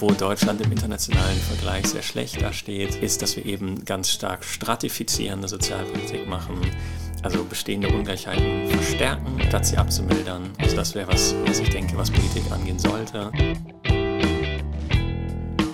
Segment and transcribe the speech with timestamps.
[0.00, 5.46] wo Deutschland im internationalen Vergleich sehr schlecht dasteht, ist, dass wir eben ganz stark stratifizierende
[5.46, 6.58] Sozialpolitik machen,
[7.22, 10.50] also bestehende Ungleichheiten verstärken, statt sie abzumildern.
[10.58, 13.30] Also das wäre was, was ich denke, was Politik angehen sollte.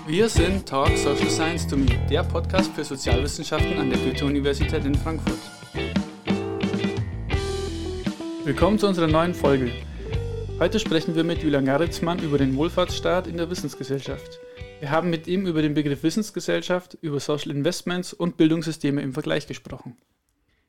[0.08, 4.94] Wir sind Talk Social Science to Me, der Podcast für Sozialwissenschaften an der Goethe-Universität in
[4.96, 5.38] Frankfurt.
[8.44, 9.70] Willkommen zu unserer neuen Folge.
[10.58, 14.40] Heute sprechen wir mit Julian Garitzmann über den Wohlfahrtsstaat in der Wissensgesellschaft.
[14.80, 19.46] Wir haben mit ihm über den Begriff Wissensgesellschaft, über Social Investments und Bildungssysteme im Vergleich
[19.46, 19.98] gesprochen.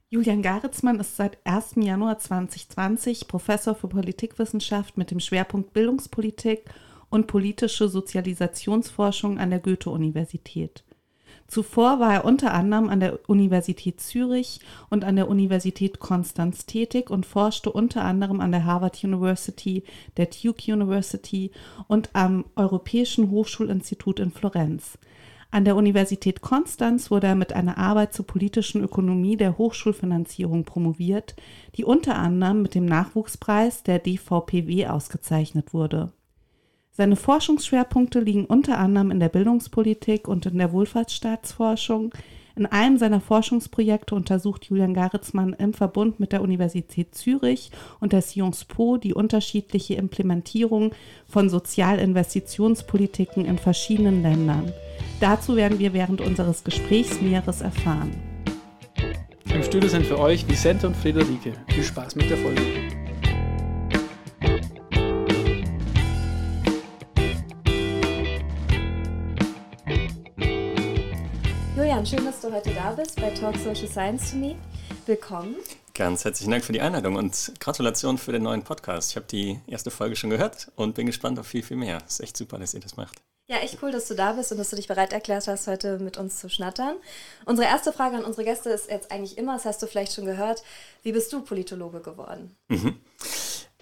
[0.10, 1.76] Julian Garitzmann ist seit 1.
[1.78, 6.66] Januar 2020 Professor für Politikwissenschaft mit dem Schwerpunkt Bildungspolitik
[7.10, 10.84] und politische Sozialisationsforschung an der Goethe-Universität.
[11.48, 17.10] Zuvor war er unter anderem an der Universität Zürich und an der Universität Konstanz tätig
[17.10, 19.84] und forschte unter anderem an der Harvard University,
[20.18, 21.52] der Duke University
[21.88, 24.98] und am Europäischen Hochschulinstitut in Florenz.
[25.50, 31.36] An der Universität Konstanz wurde er mit einer Arbeit zur politischen Ökonomie der Hochschulfinanzierung promoviert,
[31.76, 36.12] die unter anderem mit dem Nachwuchspreis der DVPW ausgezeichnet wurde.
[36.98, 42.12] Seine Forschungsschwerpunkte liegen unter anderem in der Bildungspolitik und in der Wohlfahrtsstaatsforschung.
[42.56, 48.24] In einem seiner Forschungsprojekte untersucht Julian Garitzmann im Verbund mit der Universität Zürich und der
[48.24, 50.92] Sciences Po die unterschiedliche Implementierung
[51.30, 54.74] von Sozialinvestitionspolitiken in verschiedenen Ländern.
[55.20, 58.10] Dazu werden wir während unseres Gesprächs Näheres erfahren.
[59.54, 61.54] Im Studio sind für euch Vicente und Friederike.
[61.68, 62.87] Viel Spaß mit der Folge.
[71.78, 74.56] Julian, schön, dass du heute da bist bei Talk Social Science to Me.
[75.06, 75.58] Willkommen.
[75.94, 79.12] Ganz herzlichen Dank für die Einladung und Gratulation für den neuen Podcast.
[79.12, 82.00] Ich habe die erste Folge schon gehört und bin gespannt auf viel, viel mehr.
[82.08, 83.22] Es ist echt super, dass ihr das macht.
[83.48, 86.00] Ja, echt cool, dass du da bist und dass du dich bereit erklärt hast, heute
[86.00, 86.96] mit uns zu schnattern.
[87.46, 90.26] Unsere erste Frage an unsere Gäste ist jetzt eigentlich immer, das hast du vielleicht schon
[90.26, 90.64] gehört,
[91.04, 92.58] wie bist du Politologe geworden?
[92.70, 92.96] Mhm.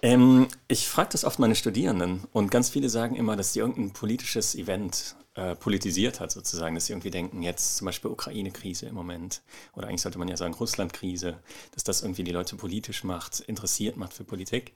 [0.02, 3.94] Ähm, ich frage das oft meine Studierenden und ganz viele sagen immer, dass sie irgendein
[3.94, 8.94] politisches Event äh, politisiert hat, sozusagen, dass sie irgendwie denken, jetzt zum Beispiel Ukraine-Krise im
[8.94, 9.42] Moment,
[9.74, 11.38] oder eigentlich sollte man ja sagen Russland-Krise,
[11.72, 14.72] dass das irgendwie die Leute politisch macht, interessiert macht für Politik.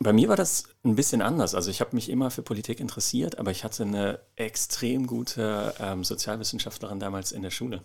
[0.00, 1.54] Bei mir war das ein bisschen anders.
[1.54, 6.04] Also ich habe mich immer für Politik interessiert, aber ich hatte eine extrem gute ähm,
[6.04, 7.82] Sozialwissenschaftlerin damals in der Schule,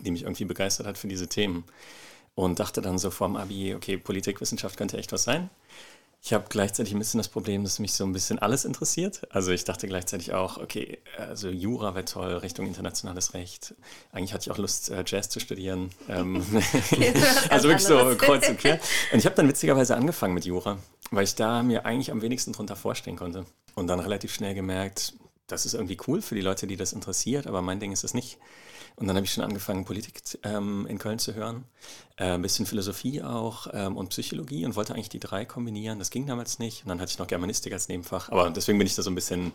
[0.00, 1.64] die mich irgendwie begeistert hat für diese Themen.
[2.34, 5.50] Und dachte dann so vorm Abi, okay, Politikwissenschaft könnte echt was sein.
[6.20, 9.22] Ich habe gleichzeitig ein bisschen das Problem, dass mich so ein bisschen alles interessiert.
[9.30, 13.74] Also ich dachte gleichzeitig auch, okay, also Jura wäre toll, Richtung internationales Recht.
[14.12, 15.90] Eigentlich hatte ich auch Lust, äh, Jazz zu studieren.
[16.08, 16.44] Ähm,
[17.50, 18.80] also wirklich so kreuz und quer.
[19.12, 20.78] Und ich habe dann witzigerweise angefangen mit Jura,
[21.10, 23.46] weil ich da mir eigentlich am wenigsten drunter vorstellen konnte.
[23.74, 25.14] Und dann relativ schnell gemerkt,
[25.46, 28.12] das ist irgendwie cool für die Leute, die das interessiert, aber mein Ding ist es
[28.12, 28.38] nicht.
[28.98, 31.64] Und dann habe ich schon angefangen, Politik ähm, in Köln zu hören,
[32.16, 36.00] äh, ein bisschen Philosophie auch ähm, und Psychologie und wollte eigentlich die drei kombinieren.
[36.00, 36.82] Das ging damals nicht.
[36.82, 38.28] Und dann hatte ich noch Germanistik als Nebenfach.
[38.30, 39.52] Aber deswegen bin ich da so ein bisschen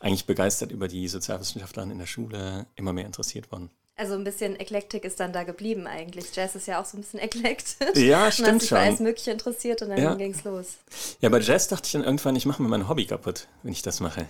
[0.00, 3.70] eigentlich begeistert über die Sozialwissenschaftler in der Schule, immer mehr interessiert worden.
[4.02, 6.34] Also ein bisschen Eklektik ist dann da geblieben eigentlich.
[6.34, 7.76] Jazz ist ja auch so ein bisschen eklektisch.
[8.02, 8.78] Ja, stimmt Man hat sich schon.
[8.78, 10.14] für alles Mögliche interessiert und dann Ja.
[10.16, 10.78] ging's los.
[11.20, 13.82] Ja, bei Jazz dachte ich dann irgendwann, ich mache mir mein Hobby kaputt, wenn ich
[13.82, 14.26] das mache.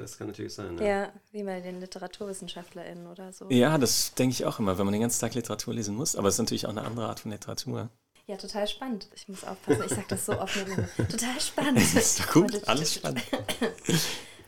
[0.00, 0.76] Das kann natürlich sein.
[0.78, 3.46] Ja, wie bei den LiteraturwissenschaftlerInnen oder so.
[3.48, 6.16] Ja, das denke ich auch immer, wenn man den ganzen Tag Literatur lesen muss.
[6.16, 7.90] Aber es ist natürlich auch eine andere Art von Literatur.
[8.26, 9.06] Ja, total spannend.
[9.14, 10.54] Ich muss aufpassen, ich sage das so oft.
[10.96, 11.78] Total spannend.
[11.78, 13.22] Das ist doch gut, alles spannend.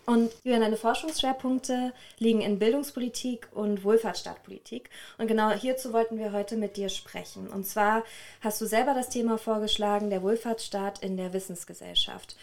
[0.07, 4.91] Und Julian, deine Forschungsschwerpunkte liegen in Bildungspolitik und Wohlfahrtsstaatpolitik.
[5.19, 7.49] Und genau hierzu wollten wir heute mit dir sprechen.
[7.49, 8.05] Und zwar
[8.41, 12.37] hast du selber das Thema vorgeschlagen, der Wohlfahrtsstaat in der Wissensgesellschaft.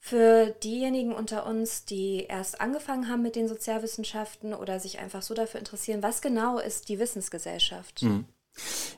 [0.00, 5.34] Für diejenigen unter uns, die erst angefangen haben mit den Sozialwissenschaften oder sich einfach so
[5.34, 8.02] dafür interessieren, was genau ist die Wissensgesellschaft?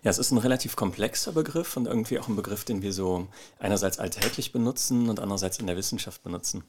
[0.03, 3.28] Ja, es ist ein relativ komplexer Begriff und irgendwie auch ein Begriff, den wir so
[3.59, 6.65] einerseits alltäglich benutzen und andererseits in der Wissenschaft benutzen.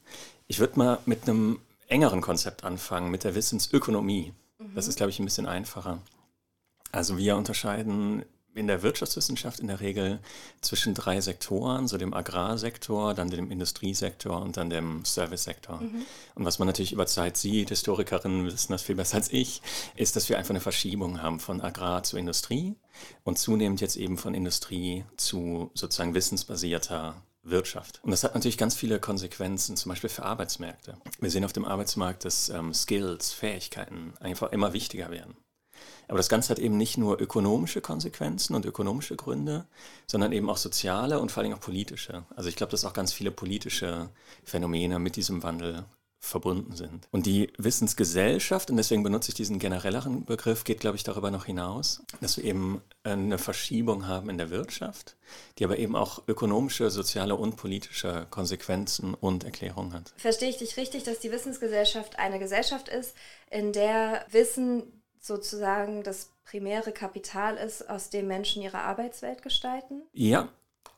[0.46, 4.32] Ich würde mal mit einem engeren Konzept anfangen, mit der Wissensökonomie.
[4.74, 5.98] Das ist, glaube ich, ein bisschen einfacher.
[6.90, 10.20] Also wir unterscheiden in der Wirtschaftswissenschaft in der Regel
[10.60, 15.80] zwischen drei Sektoren, so dem Agrarsektor, dann dem Industriesektor und dann dem Servicesektor.
[16.34, 19.62] Und was man natürlich über Zeit sieht, Historikerinnen wissen das viel besser als ich,
[19.96, 22.74] ist, dass wir einfach eine Verschiebung haben von Agrar zu Industrie
[23.24, 28.00] und zunehmend jetzt eben von Industrie zu sozusagen wissensbasierter Wirtschaft.
[28.04, 30.96] Und das hat natürlich ganz viele Konsequenzen, zum Beispiel für Arbeitsmärkte.
[31.20, 35.36] Wir sehen auf dem Arbeitsmarkt, dass ähm, Skills, Fähigkeiten einfach immer wichtiger werden.
[36.12, 39.64] Aber das Ganze hat eben nicht nur ökonomische Konsequenzen und ökonomische Gründe,
[40.06, 42.26] sondern eben auch soziale und vor allem auch politische.
[42.36, 44.10] Also ich glaube, dass auch ganz viele politische
[44.44, 45.86] Phänomene mit diesem Wandel
[46.18, 47.08] verbunden sind.
[47.12, 51.46] Und die Wissensgesellschaft, und deswegen benutze ich diesen generelleren Begriff, geht, glaube ich, darüber noch
[51.46, 55.16] hinaus, dass wir eben eine Verschiebung haben in der Wirtschaft,
[55.58, 60.12] die aber eben auch ökonomische, soziale und politische Konsequenzen und Erklärungen hat.
[60.18, 63.16] Verstehe ich dich richtig, dass die Wissensgesellschaft eine Gesellschaft ist,
[63.50, 70.02] in der Wissen sozusagen das primäre Kapital ist, aus dem Menschen ihre Arbeitswelt gestalten?
[70.12, 70.48] Ja,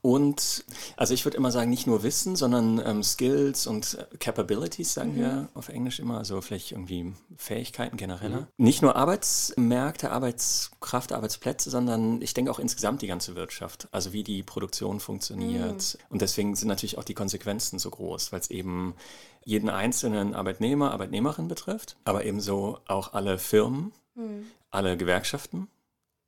[0.04, 0.64] und
[0.98, 5.12] also ich würde immer sagen, nicht nur Wissen, sondern ähm, Skills und äh, Capabilities, sagen
[5.12, 5.16] mhm.
[5.16, 8.40] wir auf Englisch immer, also vielleicht irgendwie Fähigkeiten genereller.
[8.40, 8.46] Mhm.
[8.58, 14.24] Nicht nur Arbeitsmärkte, Arbeitskraft, Arbeitsplätze, sondern ich denke auch insgesamt die ganze Wirtschaft, also wie
[14.24, 15.96] die Produktion funktioniert.
[15.98, 16.06] Mhm.
[16.10, 18.94] Und deswegen sind natürlich auch die Konsequenzen so groß, weil es eben
[19.42, 24.46] jeden einzelnen Arbeitnehmer, Arbeitnehmerin betrifft, aber ebenso auch alle Firmen, mhm.
[24.70, 25.69] alle Gewerkschaften,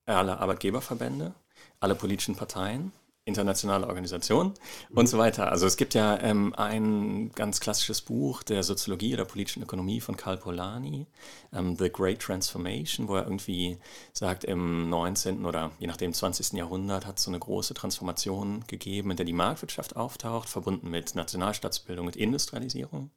[0.06, 1.34] alle Arbeitgeberverbände,
[1.80, 2.92] alle politischen Parteien
[3.26, 4.54] internationale Organisation
[4.88, 4.98] mhm.
[4.98, 5.50] und so weiter.
[5.50, 10.16] Also es gibt ja ähm, ein ganz klassisches Buch der Soziologie oder politischen Ökonomie von
[10.16, 11.06] Karl Polanyi,
[11.52, 13.78] ähm, The Great Transformation, wo er irgendwie
[14.12, 15.44] sagt, im 19.
[15.44, 16.52] oder je nachdem 20.
[16.52, 21.16] Jahrhundert hat es so eine große Transformation gegeben, in der die Marktwirtschaft auftaucht, verbunden mit
[21.16, 23.10] Nationalstaatsbildung, mit Industrialisierung.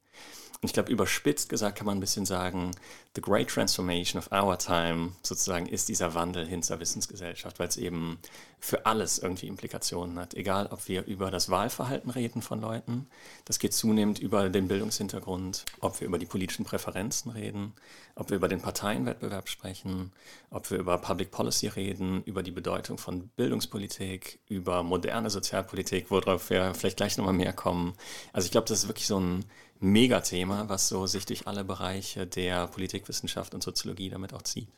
[0.62, 2.72] Ich glaube, überspitzt gesagt kann man ein bisschen sagen,
[3.14, 7.78] the great transformation of our time sozusagen ist dieser Wandel hin zur Wissensgesellschaft, weil es
[7.78, 8.18] eben
[8.58, 10.34] für alles irgendwie Implikationen hat.
[10.34, 13.06] Egal, ob wir über das Wahlverhalten reden von Leuten,
[13.46, 17.72] das geht zunehmend über den Bildungshintergrund, ob wir über die politischen Präferenzen reden,
[18.14, 20.12] ob wir über den Parteienwettbewerb sprechen,
[20.50, 26.50] ob wir über Public Policy reden, über die Bedeutung von Bildungspolitik, über moderne Sozialpolitik, worauf
[26.50, 27.94] wir vielleicht gleich nochmal mehr kommen.
[28.34, 29.46] Also ich glaube, das ist wirklich so ein
[29.80, 34.68] Megathema, was so sich durch alle Bereiche der Politikwissenschaft und Soziologie damit auch zieht.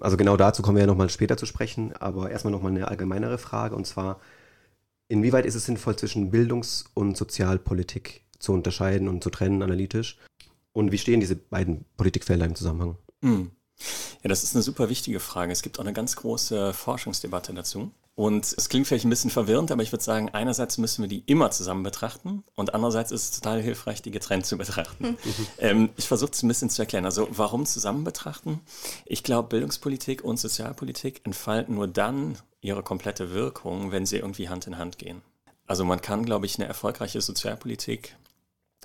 [0.00, 3.38] Also genau dazu kommen wir ja nochmal später zu sprechen, aber erstmal nochmal eine allgemeinere
[3.38, 4.20] Frage und zwar,
[5.08, 10.18] inwieweit ist es sinnvoll zwischen Bildungs- und Sozialpolitik zu unterscheiden und zu trennen analytisch?
[10.72, 12.96] Und wie stehen diese beiden Politikfelder im Zusammenhang?
[13.22, 13.50] Hm.
[14.22, 15.52] Ja, das ist eine super wichtige Frage.
[15.52, 17.90] Es gibt auch eine ganz große Forschungsdebatte dazu.
[18.20, 21.22] Und es klingt vielleicht ein bisschen verwirrend, aber ich würde sagen, einerseits müssen wir die
[21.24, 25.16] immer zusammen betrachten und andererseits ist es total hilfreich, die getrennt zu betrachten.
[25.58, 27.06] ähm, ich versuche es ein bisschen zu erklären.
[27.06, 28.60] Also warum zusammen betrachten?
[29.06, 34.66] Ich glaube, Bildungspolitik und Sozialpolitik entfalten nur dann ihre komplette Wirkung, wenn sie irgendwie Hand
[34.66, 35.22] in Hand gehen.
[35.66, 38.16] Also man kann, glaube ich, eine erfolgreiche Sozialpolitik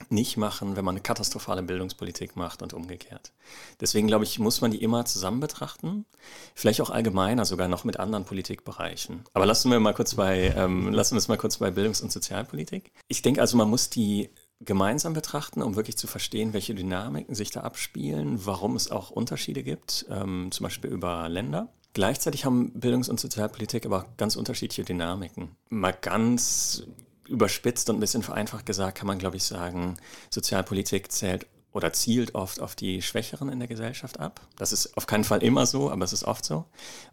[0.09, 3.31] nicht machen, wenn man eine katastrophale Bildungspolitik macht und umgekehrt.
[3.79, 6.05] Deswegen glaube ich, muss man die immer zusammen betrachten,
[6.53, 9.23] vielleicht auch allgemeiner, sogar noch mit anderen Politikbereichen.
[9.33, 12.11] Aber lassen wir mal kurz bei, ähm, lassen wir es mal kurz bei Bildungs- und
[12.11, 12.91] Sozialpolitik.
[13.07, 14.29] Ich denke also, man muss die
[14.61, 19.63] gemeinsam betrachten, um wirklich zu verstehen, welche Dynamiken sich da abspielen, warum es auch Unterschiede
[19.63, 21.73] gibt, ähm, zum Beispiel über Länder.
[21.93, 25.55] Gleichzeitig haben Bildungs- und Sozialpolitik aber auch ganz unterschiedliche Dynamiken.
[25.69, 26.83] Mal ganz
[27.27, 29.97] überspitzt und ein bisschen vereinfacht gesagt kann man, glaube ich, sagen,
[30.29, 34.39] Sozialpolitik zählt oder zielt oft auf die Schwächeren in der Gesellschaft ab.
[34.55, 36.63] Das ist auf keinen Fall immer so, aber es ist oft so.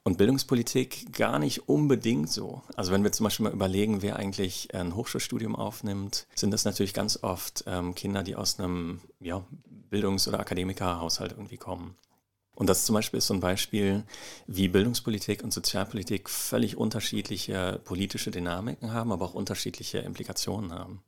[0.04, 2.62] Und Bildungspolitik gar nicht unbedingt so.
[2.76, 6.94] Also wenn wir zum Beispiel mal überlegen, wer eigentlich ein Hochschulstudium aufnimmt, sind das natürlich
[6.94, 9.44] ganz oft ähm, Kinder, die aus einem ja,
[9.90, 11.96] Bildungs- oder Akademikerhaushalt irgendwie kommen.
[12.62, 14.04] Und das zum Beispiel ist so ein Beispiel,
[14.46, 21.02] wie Bildungspolitik und Sozialpolitik völlig unterschiedliche politische Dynamiken haben, aber auch unterschiedliche Implikationen haben.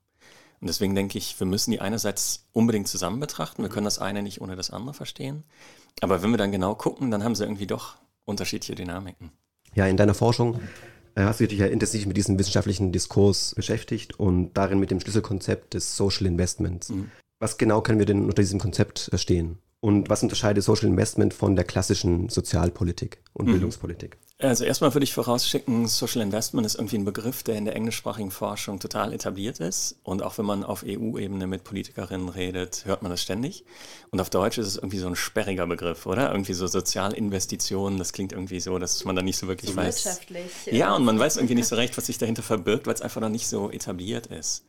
[0.61, 3.63] Und deswegen denke ich, wir müssen die einerseits unbedingt zusammen betrachten.
[3.63, 5.45] Wir können das eine nicht ohne das andere verstehen.
[6.01, 9.31] Aber wenn wir dann genau gucken, dann haben sie irgendwie doch unterschiedliche Dynamiken.
[9.77, 10.59] Ja, in deiner Forschung
[11.15, 14.99] äh, hast du dich ja intensiv mit diesem wissenschaftlichen Diskurs beschäftigt und darin mit dem
[14.99, 16.89] Schlüsselkonzept des Social Investments.
[16.89, 17.13] Mhm.
[17.39, 19.61] Was genau können wir denn unter diesem Konzept verstehen?
[19.85, 23.53] Und was unterscheidet Social Investment von der klassischen Sozialpolitik und mhm.
[23.53, 24.17] Bildungspolitik?
[24.39, 28.31] Also erstmal würde ich vorausschicken, Social Investment ist irgendwie ein Begriff, der in der englischsprachigen
[28.31, 29.97] Forschung total etabliert ist.
[30.03, 33.67] Und auch wenn man auf EU-Ebene mit Politikerinnen redet, hört man das ständig.
[34.11, 36.31] Und auf Deutsch ist es irgendwie so ein sperriger Begriff, oder?
[36.31, 40.07] Irgendwie so Sozialinvestitionen, das klingt irgendwie so, dass man da nicht so wirklich so weiß.
[40.07, 40.51] Wirtschaftlich.
[40.73, 43.21] Ja, und man weiß irgendwie nicht so recht, was sich dahinter verbirgt, weil es einfach
[43.21, 44.65] noch nicht so etabliert ist.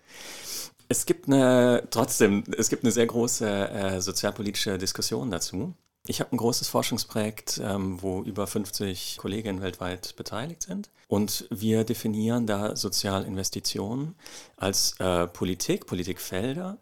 [0.88, 5.74] Es gibt eine, trotzdem, es gibt eine sehr große äh, sozialpolitische Diskussion dazu.
[6.08, 10.92] Ich habe ein großes Forschungsprojekt, ähm, wo über 50 Kolleginnen weltweit beteiligt sind.
[11.08, 14.15] Und wir definieren da Sozialinvestitionen
[14.56, 16.77] als äh, Politik, Politikfelder,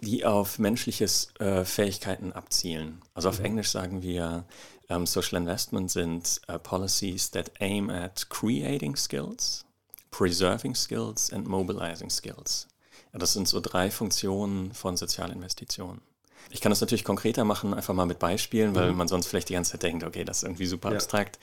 [0.00, 3.02] die auf menschliches äh, Fähigkeiten abzielen.
[3.12, 3.44] Also auf mhm.
[3.44, 4.46] Englisch sagen wir,
[4.88, 9.66] ähm, Social Investment sind uh, policies that aim at creating skills,
[10.10, 12.69] preserving skills and mobilizing skills.
[13.12, 16.00] Das sind so drei Funktionen von Sozialinvestitionen.
[16.48, 18.98] Ich kann das natürlich konkreter machen, einfach mal mit Beispielen, weil mhm.
[18.98, 20.96] man sonst vielleicht die ganze Zeit denkt, okay, das ist irgendwie super ja.
[20.96, 21.38] abstrakt.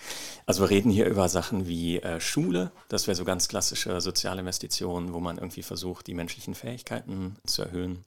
[0.46, 5.14] Also wir reden hier über Sachen wie äh, Schule, das wäre so ganz klassische Sozialinvestitionen,
[5.14, 8.04] wo man irgendwie versucht, die menschlichen Fähigkeiten zu erhöhen.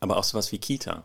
[0.00, 1.04] Aber auch sowas wie Kita.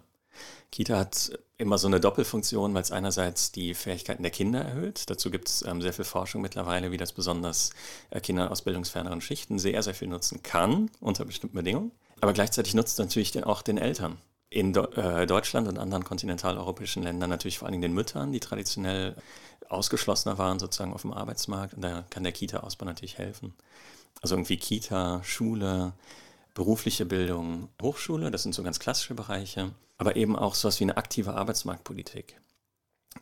[0.73, 5.07] Kita hat immer so eine Doppelfunktion, weil es einerseits die Fähigkeiten der Kinder erhöht.
[5.07, 7.69] Dazu gibt es ähm, sehr viel Forschung mittlerweile, wie das besonders
[8.09, 11.91] äh, Kinder aus bildungsferneren Schichten sehr, sehr viel nutzen kann, unter bestimmten Bedingungen.
[12.21, 14.17] Aber gleichzeitig nutzt es natürlich den, auch den Eltern.
[14.49, 18.39] In Do äh, Deutschland und anderen kontinentaleuropäischen Ländern natürlich vor allen Dingen den Müttern, die
[18.39, 19.15] traditionell
[19.69, 21.75] ausgeschlossener waren sozusagen auf dem Arbeitsmarkt.
[21.75, 23.53] Und da kann der Kita-Ausbau natürlich helfen.
[24.23, 25.93] Also irgendwie Kita, Schule,
[26.55, 30.97] berufliche Bildung, Hochschule, das sind so ganz klassische Bereiche, aber eben auch sowas wie eine
[30.97, 32.39] aktive Arbeitsmarktpolitik.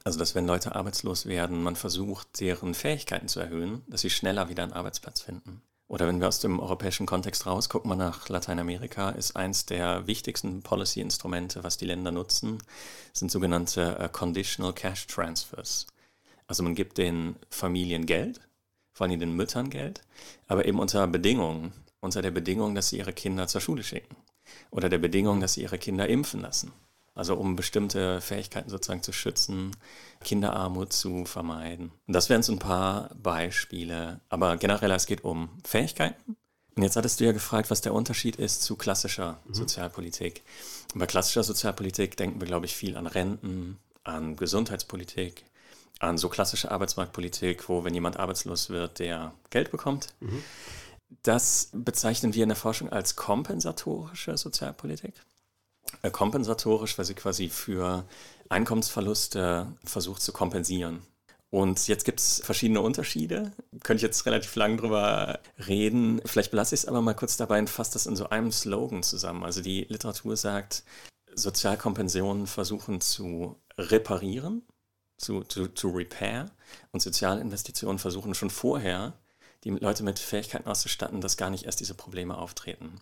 [0.03, 4.49] Also, dass wenn Leute arbeitslos werden, man versucht, deren Fähigkeiten zu erhöhen, dass sie schneller
[4.49, 5.61] wieder einen Arbeitsplatz finden.
[5.87, 10.07] Oder wenn wir aus dem europäischen Kontext raus gucken, mal nach Lateinamerika, ist eins der
[10.07, 12.59] wichtigsten Policy-Instrumente, was die Länder nutzen,
[13.11, 15.87] sind sogenannte uh, Conditional Cash Transfers.
[16.47, 18.39] Also man gibt den Familien Geld,
[18.93, 20.01] vor allem den Müttern Geld,
[20.47, 24.15] aber eben unter Bedingungen, unter der Bedingung, dass sie ihre Kinder zur Schule schicken
[24.69, 26.71] oder der Bedingung, dass sie ihre Kinder impfen lassen.
[27.13, 29.75] Also um bestimmte Fähigkeiten sozusagen zu schützen,
[30.23, 31.91] Kinderarmut zu vermeiden.
[32.07, 34.21] Und das wären so ein paar Beispiele.
[34.29, 36.37] Aber generell, es geht um Fähigkeiten.
[36.75, 39.53] Und jetzt hattest du ja gefragt, was der Unterschied ist zu klassischer mhm.
[39.53, 40.41] Sozialpolitik.
[40.93, 45.43] Und bei klassischer Sozialpolitik denken wir, glaube ich, viel an Renten, an Gesundheitspolitik,
[45.99, 50.13] an so klassische Arbeitsmarktpolitik, wo, wenn jemand arbeitslos wird, der Geld bekommt.
[50.21, 50.43] Mhm.
[51.23, 55.13] Das bezeichnen wir in der Forschung als kompensatorische Sozialpolitik.
[56.01, 58.05] Äh, kompensatorisch, weil sie quasi für
[58.49, 61.01] Einkommensverluste versucht zu kompensieren.
[61.49, 63.51] Und jetzt gibt es verschiedene Unterschiede.
[63.83, 66.21] Könnte ich jetzt relativ lang drüber reden.
[66.25, 69.03] Vielleicht belasse ich es aber mal kurz dabei und fasse das in so einem Slogan
[69.03, 69.43] zusammen.
[69.43, 70.83] Also die Literatur sagt,
[71.35, 74.63] Sozialkompensionen versuchen zu reparieren,
[75.17, 76.49] zu, zu, zu repair
[76.91, 79.13] und Sozialinvestitionen versuchen schon vorher
[79.63, 82.99] die Leute mit Fähigkeiten auszustatten, dass gar nicht erst diese Probleme auftreten.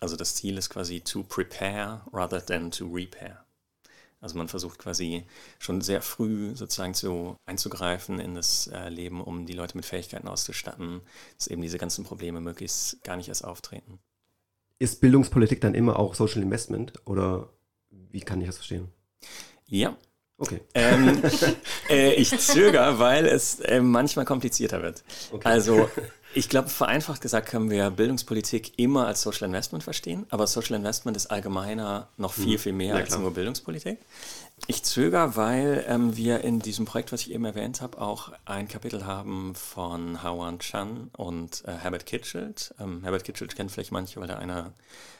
[0.00, 3.44] Also das Ziel ist quasi to prepare rather than to repair.
[4.20, 5.24] Also man versucht quasi
[5.58, 10.28] schon sehr früh sozusagen zu einzugreifen in das äh, Leben, um die Leute mit Fähigkeiten
[10.28, 11.00] auszustatten,
[11.36, 13.98] dass eben diese ganzen Probleme möglichst gar nicht erst auftreten.
[14.78, 17.52] Ist Bildungspolitik dann immer auch Social Investment oder
[17.90, 18.88] wie kann ich das verstehen?
[19.66, 19.96] Ja,
[20.38, 20.60] Okay.
[20.74, 21.22] Ähm,
[21.88, 25.04] äh, ich zögere, weil es äh, manchmal komplizierter wird.
[25.30, 25.48] Okay.
[25.48, 25.88] Also
[26.34, 31.16] ich glaube, vereinfacht gesagt können wir Bildungspolitik immer als Social Investment verstehen, aber Social Investment
[31.16, 32.58] ist allgemeiner noch viel, hm.
[32.58, 33.98] viel mehr ja, als nur Bildungspolitik.
[34.66, 38.68] Ich zögere, weil ähm, wir in diesem Projekt, was ich eben erwähnt habe, auch ein
[38.68, 42.74] Kapitel haben von Hawan Chan und äh, Herbert Kitchelt.
[42.78, 44.72] Ähm, Herbert Kitchelt kennt vielleicht manche, weil er einer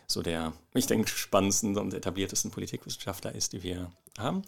[0.06, 4.42] so der, ich denke, spannendsten und etabliertesten Politikwissenschaftler ist, die wir haben.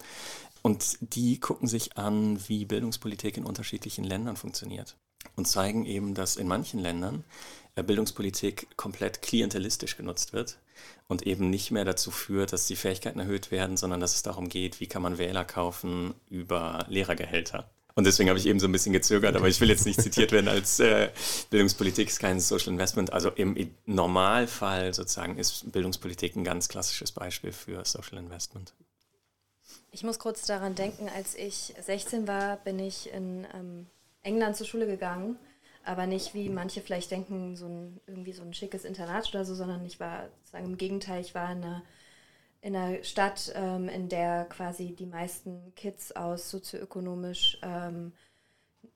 [0.63, 4.97] Und die gucken sich an, wie Bildungspolitik in unterschiedlichen Ländern funktioniert
[5.37, 7.25] und zeigen eben, dass in manchen Ländern
[7.77, 10.59] äh, Bildungspolitik komplett klientelistisch genutzt wird
[11.09, 14.49] und eben nicht mehr dazu führt, dass die Fähigkeiten erhöht werden, sondern dass es darum
[14.49, 17.69] geht, wie kann man Wähler kaufen über Lehrergehälter.
[17.97, 20.33] Und deswegen habe ich eben so ein bisschen gezögert, aber ich will jetzt nicht zitiert
[20.33, 21.11] werden als äh,
[21.51, 23.13] Bildungspolitik ist kein Social Investment.
[23.13, 28.75] Also im Normalfall sozusagen ist Bildungspolitik ein ganz klassisches Beispiel für Social Investment.
[29.93, 33.87] Ich muss kurz daran denken, als ich 16 war, bin ich in ähm,
[34.25, 35.39] England zur Schule gegangen.
[35.85, 39.55] Aber nicht wie manche vielleicht denken, so ein, irgendwie so ein schickes Internat oder so,
[39.55, 41.83] sondern ich war sozusagen im Gegenteil, ich war in einer,
[42.63, 48.13] in einer Stadt, ähm, in der quasi die meisten Kids aus sozioökonomisch ähm,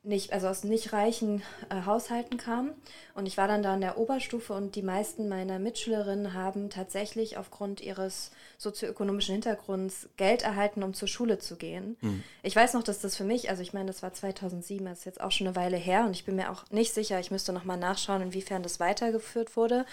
[0.03, 2.71] nicht, also aus nicht reichen äh, Haushalten kam.
[3.15, 7.37] Und ich war dann da in der Oberstufe und die meisten meiner Mitschülerinnen haben tatsächlich
[7.37, 11.97] aufgrund ihres sozioökonomischen Hintergrunds Geld erhalten, um zur Schule zu gehen.
[12.01, 12.23] Mhm.
[12.43, 15.05] Ich weiß noch, dass das für mich, also ich meine, das war 2007, das ist
[15.05, 17.53] jetzt auch schon eine Weile her und ich bin mir auch nicht sicher, ich müsste
[17.53, 19.85] nochmal nachschauen, inwiefern das weitergeführt wurde.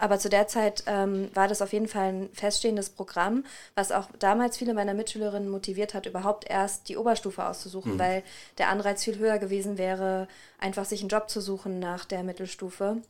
[0.00, 4.08] Aber zu der Zeit ähm, war das auf jeden Fall ein feststehendes Programm, was auch
[4.18, 7.98] damals viele meiner Mitschülerinnen motiviert hat, überhaupt erst die Oberstufe auszusuchen, mhm.
[7.98, 8.22] weil
[8.56, 10.26] der Anreiz viel höher gewesen wäre,
[10.58, 13.02] einfach sich einen Job zu suchen nach der Mittelstufe.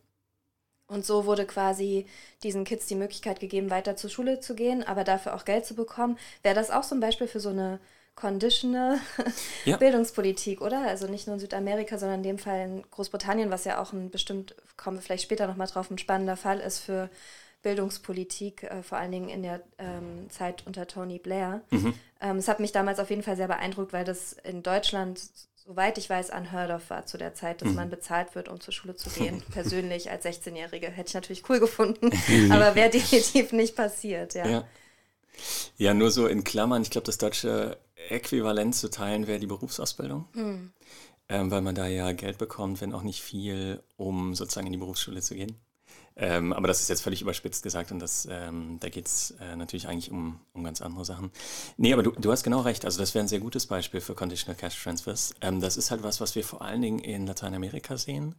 [0.88, 2.06] Und so wurde quasi
[2.42, 5.76] diesen Kids die Möglichkeit gegeben, weiter zur Schule zu gehen, aber dafür auch Geld zu
[5.76, 6.18] bekommen.
[6.42, 7.78] Wäre das auch ein Beispiel für so eine
[8.14, 8.98] conditional
[9.64, 9.76] ja.
[9.76, 10.86] Bildungspolitik, oder?
[10.86, 14.10] Also nicht nur in Südamerika, sondern in dem Fall in Großbritannien, was ja auch ein
[14.10, 17.08] bestimmt, kommen wir vielleicht später nochmal drauf, ein spannender Fall ist für
[17.62, 21.62] Bildungspolitik, äh, vor allen Dingen in der ähm, Zeit unter Tony Blair.
[21.70, 21.94] Mhm.
[22.20, 25.20] Ähm, es hat mich damals auf jeden Fall sehr beeindruckt, weil das in Deutschland,
[25.56, 27.74] soweit ich weiß, unheard of war zu der Zeit, dass mhm.
[27.74, 29.42] man bezahlt wird, um zur Schule zu gehen.
[29.50, 32.10] Persönlich als 16-Jährige hätte ich natürlich cool gefunden,
[32.50, 34.46] aber wäre definitiv nicht passiert, ja.
[34.46, 34.64] ja.
[35.78, 40.26] Ja, nur so in Klammern, ich glaube, das deutsche Äquivalent zu teilen wäre die Berufsausbildung,
[40.32, 40.72] mhm.
[41.28, 44.78] ähm, weil man da ja Geld bekommt, wenn auch nicht viel, um sozusagen in die
[44.78, 45.56] Berufsschule zu gehen.
[46.16, 49.56] Ähm, aber das ist jetzt völlig überspitzt gesagt und das, ähm, da geht es äh,
[49.56, 51.30] natürlich eigentlich um, um ganz andere Sachen.
[51.76, 52.84] Nee, aber du, du hast genau recht.
[52.84, 55.34] Also das wäre ein sehr gutes Beispiel für Conditional Cash Transfers.
[55.40, 58.34] Ähm, das ist halt was, was wir vor allen Dingen in Lateinamerika sehen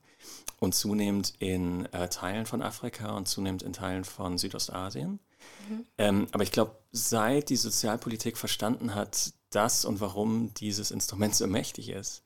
[0.59, 5.19] und zunehmend in äh, Teilen von Afrika und zunehmend in Teilen von Südostasien.
[5.67, 5.85] Mhm.
[5.97, 11.47] Ähm, aber ich glaube, seit die Sozialpolitik verstanden hat, das und warum dieses Instrument so
[11.47, 12.23] mächtig ist,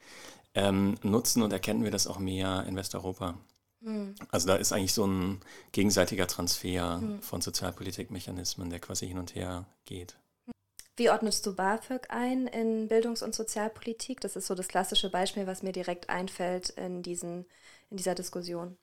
[0.53, 3.37] ähm, nutzen und erkennen wir das auch mehr in Westeuropa.
[3.81, 4.15] Mhm.
[4.31, 5.41] Also da ist eigentlich so ein
[5.71, 7.21] gegenseitiger Transfer mhm.
[7.21, 10.15] von Sozialpolitikmechanismen, der quasi hin und her geht.
[10.97, 14.21] Wie ordnest du BAföG ein in Bildungs- und Sozialpolitik?
[14.21, 17.45] Das ist so das klassische Beispiel, was mir direkt einfällt in, diesen,
[17.89, 18.77] in dieser Diskussion.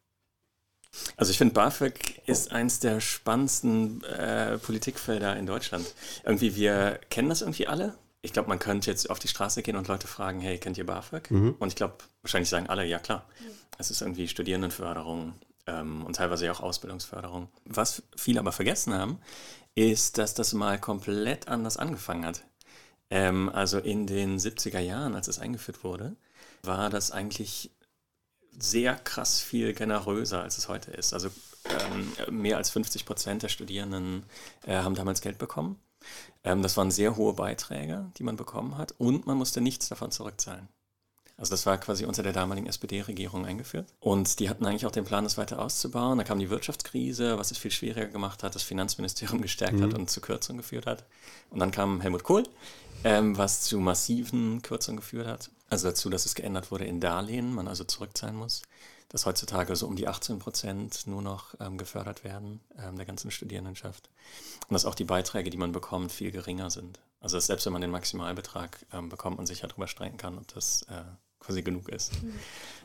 [1.17, 5.87] Also ich finde, BAföG ist eins der spannendsten äh, Politikfelder in Deutschland.
[6.23, 7.95] Irgendwie, wir kennen das irgendwie alle.
[8.23, 10.87] Ich glaube, man könnte jetzt auf die Straße gehen und Leute fragen, hey, kennt ihr
[10.87, 11.31] BAföG?
[11.31, 11.57] Mhm.
[11.59, 13.27] Und ich glaube, wahrscheinlich sagen alle, ja klar.
[13.79, 15.35] Es ist irgendwie Studierendenförderung
[15.67, 17.49] ähm, und teilweise auch Ausbildungsförderung.
[17.65, 19.19] Was viele aber vergessen haben,
[19.75, 22.45] ist, dass das mal komplett anders angefangen hat.
[23.11, 26.17] Ähm, also in den 70er Jahren, als es eingeführt wurde,
[26.63, 27.71] war das eigentlich
[28.59, 31.13] sehr krass viel generöser, als es heute ist.
[31.13, 31.31] Also
[31.65, 34.25] ähm, mehr als 50 Prozent der Studierenden
[34.67, 35.81] äh, haben damals Geld bekommen.
[36.45, 40.11] Ähm, das waren sehr hohe Beiträge, die man bekommen hat und man musste nichts davon
[40.11, 40.69] zurückzahlen.
[41.37, 43.93] Also das war quasi unter der damaligen SPD-Regierung eingeführt.
[44.01, 46.19] Und die hatten eigentlich auch den Plan, das weiter auszubauen.
[46.19, 49.83] Da kam die Wirtschaftskrise, was es viel schwieriger gemacht hat, das Finanzministerium gestärkt mhm.
[49.83, 51.05] hat und zu Kürzungen geführt hat.
[51.51, 52.45] Und dann kam Helmut Kohl,
[53.03, 55.51] ähm, was zu massiven Kürzungen geführt hat.
[55.73, 58.61] Also dazu, dass es geändert wurde in Darlehen, man also zurückzahlen muss,
[59.09, 63.31] dass heutzutage so um die 18 Prozent nur noch ähm, gefördert werden ähm, der ganzen
[63.31, 64.11] Studierendenschaft.
[64.69, 67.01] Und dass auch die Beiträge, die man bekommt, viel geringer sind.
[67.21, 70.37] Also dass selbst wenn man den Maximalbetrag ähm, bekommt, man sich ja darüber streiten kann,
[70.37, 71.05] ob das äh,
[71.41, 72.23] quasi genug ist.
[72.23, 72.33] Mhm.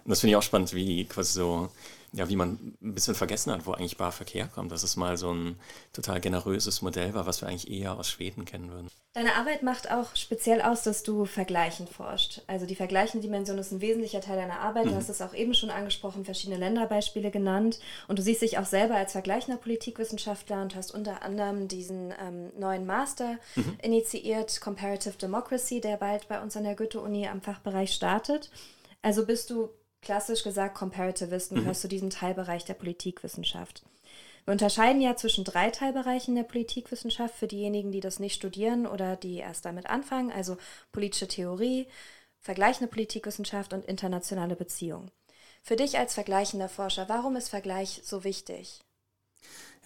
[0.06, 1.70] Und das finde ich auch spannend, wie quasi so
[2.14, 5.32] ja, wie man ein bisschen vergessen hat, wo eigentlich BAföG herkommt, dass es mal so
[5.32, 5.60] ein
[5.94, 8.90] total generöses Modell war, was wir eigentlich eher aus Schweden kennen würden.
[9.14, 12.44] Deine Arbeit macht auch speziell aus, dass du Vergleichen forscht.
[12.48, 14.86] Also die Vergleichen-Dimension ist ein wesentlicher Teil deiner Arbeit.
[14.86, 14.96] Du mhm.
[14.96, 17.80] hast es auch eben schon angesprochen, verschiedene Länderbeispiele genannt.
[18.08, 22.52] Und du siehst dich auch selber als vergleichender Politikwissenschaftler und hast unter anderem diesen ähm,
[22.58, 23.78] neuen Master mhm.
[23.82, 28.52] initiiert, Comparative Democracy, der bald bei uns an der Goethe-Uni am Fachbereich startet.
[29.02, 29.70] Also bist du
[30.02, 31.62] klassisch gesagt Comparativist und mhm.
[31.62, 33.84] gehörst zu diesem Teilbereich der Politikwissenschaft.
[34.46, 39.18] Wir unterscheiden ja zwischen drei Teilbereichen der Politikwissenschaft für diejenigen, die das nicht studieren oder
[39.18, 40.58] die erst damit anfangen, also
[40.94, 41.88] politische Theorie,
[42.40, 45.12] vergleichende Politikwissenschaft und internationale Beziehungen.
[45.64, 48.80] Für dich als vergleichender Forscher, warum ist Vergleich so wichtig?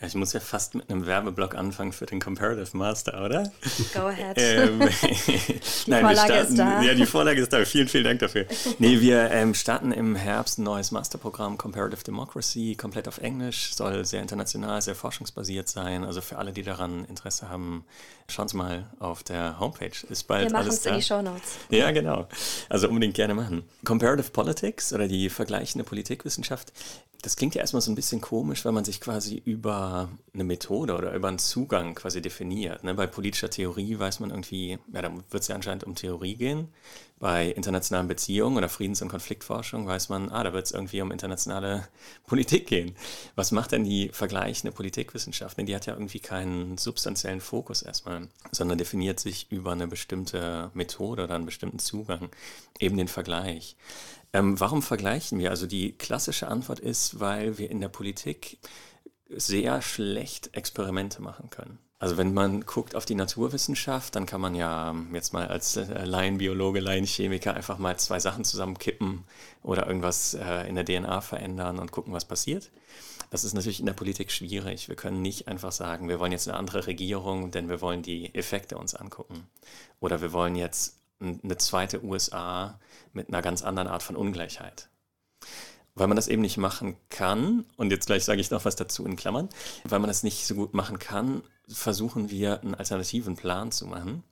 [0.01, 3.51] Ja, ich muss ja fast mit einem Werbeblock anfangen für den Comparative Master, oder?
[3.93, 4.35] Go ahead.
[4.35, 4.79] Ähm,
[5.29, 6.81] die Nein, Vorlage starten, ist da.
[6.81, 7.63] Ja, die Vorlage ist da.
[7.65, 8.45] Vielen, vielen Dank dafür.
[8.79, 14.05] Nee, wir ähm, starten im Herbst ein neues Masterprogramm Comparative Democracy, komplett auf Englisch, soll
[14.05, 16.03] sehr international, sehr forschungsbasiert sein.
[16.03, 17.85] Also für alle, die daran Interesse haben,
[18.27, 19.91] schauen Sie mal auf der Homepage.
[20.09, 20.91] Ist bald wir alles da.
[20.91, 21.57] in die Show Notes.
[21.69, 22.27] Ja, genau.
[22.69, 23.63] Also unbedingt gerne machen.
[23.85, 26.71] Comparative Politics oder die vergleichende Politikwissenschaft
[27.21, 29.90] das klingt ja erstmal so ein bisschen komisch, wenn man sich quasi über
[30.33, 32.83] eine Methode oder über einen Zugang quasi definiert.
[32.83, 32.93] Ne?
[32.93, 36.69] Bei politischer Theorie weiß man irgendwie, ja, da wird es ja anscheinend um Theorie gehen.
[37.19, 41.11] Bei internationalen Beziehungen oder Friedens- und Konfliktforschung weiß man, ah, da wird es irgendwie um
[41.11, 41.87] internationale
[42.25, 42.95] Politik gehen.
[43.35, 45.57] Was macht denn die vergleichende Politikwissenschaft?
[45.57, 51.25] Die hat ja irgendwie keinen substanziellen Fokus erstmal, sondern definiert sich über eine bestimmte Methode
[51.25, 52.29] oder einen bestimmten Zugang,
[52.79, 53.75] eben den Vergleich.
[54.33, 55.49] Ähm, warum vergleichen wir?
[55.49, 58.57] Also die klassische Antwort ist, weil wir in der Politik
[59.35, 61.79] sehr schlecht Experimente machen können.
[62.01, 66.03] Also wenn man guckt auf die Naturwissenschaft, dann kann man ja jetzt mal als äh,
[66.03, 69.23] Laienbiologe, Laienchemiker einfach mal zwei Sachen zusammenkippen
[69.61, 72.71] oder irgendwas äh, in der DNA verändern und gucken, was passiert.
[73.29, 74.89] Das ist natürlich in der Politik schwierig.
[74.89, 78.33] Wir können nicht einfach sagen, wir wollen jetzt eine andere Regierung, denn wir wollen die
[78.33, 79.47] Effekte uns angucken.
[79.99, 82.79] Oder wir wollen jetzt eine zweite USA
[83.13, 84.89] mit einer ganz anderen Art von Ungleichheit.
[85.95, 89.05] Weil man das eben nicht machen kann, und jetzt gleich sage ich noch was dazu
[89.05, 89.49] in Klammern,
[89.83, 94.23] weil man das nicht so gut machen kann, versuchen wir einen alternativen Plan zu machen.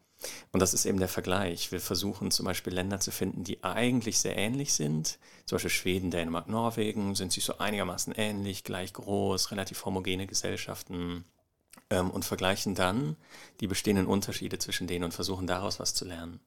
[0.51, 1.71] Und das ist eben der Vergleich.
[1.71, 5.17] Wir versuchen zum Beispiel Länder zu finden, die eigentlich sehr ähnlich sind.
[5.45, 11.23] Zum Beispiel Schweden, Dänemark, Norwegen sind sich so einigermaßen ähnlich, gleich groß, relativ homogene Gesellschaften
[11.89, 13.15] ähm, und vergleichen dann
[13.59, 16.39] die bestehenden Unterschiede zwischen denen und versuchen daraus was zu lernen.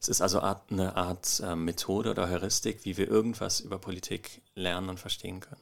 [0.00, 4.88] Es ist also eine Art äh, Methode oder Heuristik, wie wir irgendwas über Politik lernen
[4.88, 5.60] und verstehen können.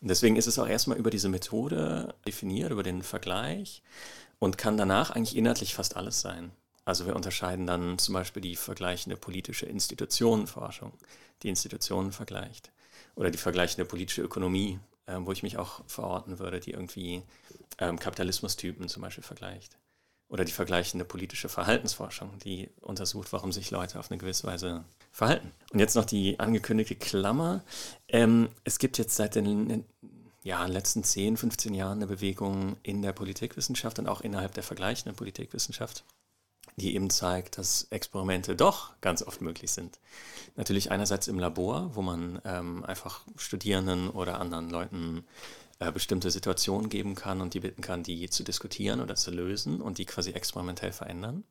[0.00, 3.82] Deswegen ist es auch erstmal über diese Methode definiert, über den Vergleich
[4.40, 6.50] und kann danach eigentlich inhaltlich fast alles sein.
[6.84, 10.92] Also wir unterscheiden dann zum Beispiel die vergleichende politische Institutionenforschung,
[11.44, 12.72] die Institutionen vergleicht,
[13.14, 17.22] oder die vergleichende politische Ökonomie, äh, wo ich mich auch verorten würde, die irgendwie
[17.78, 19.78] ähm, Kapitalismustypen zum Beispiel vergleicht.
[20.28, 25.52] Oder die vergleichende politische Verhaltensforschung, die untersucht, warum sich Leute auf eine gewisse Weise verhalten.
[25.72, 27.62] Und jetzt noch die angekündigte Klammer.
[28.08, 29.84] Ähm, es gibt jetzt seit den
[30.42, 35.14] ja, letzten 10, 15 Jahren eine Bewegung in der Politikwissenschaft und auch innerhalb der vergleichenden
[35.14, 36.04] Politikwissenschaft,
[36.76, 39.98] die eben zeigt, dass Experimente doch ganz oft möglich sind.
[40.56, 45.24] Natürlich einerseits im Labor, wo man ähm, einfach Studierenden oder anderen Leuten
[45.78, 49.80] äh, bestimmte Situationen geben kann und die bitten kann, die zu diskutieren oder zu lösen
[49.80, 51.44] und die quasi experimentell verändern.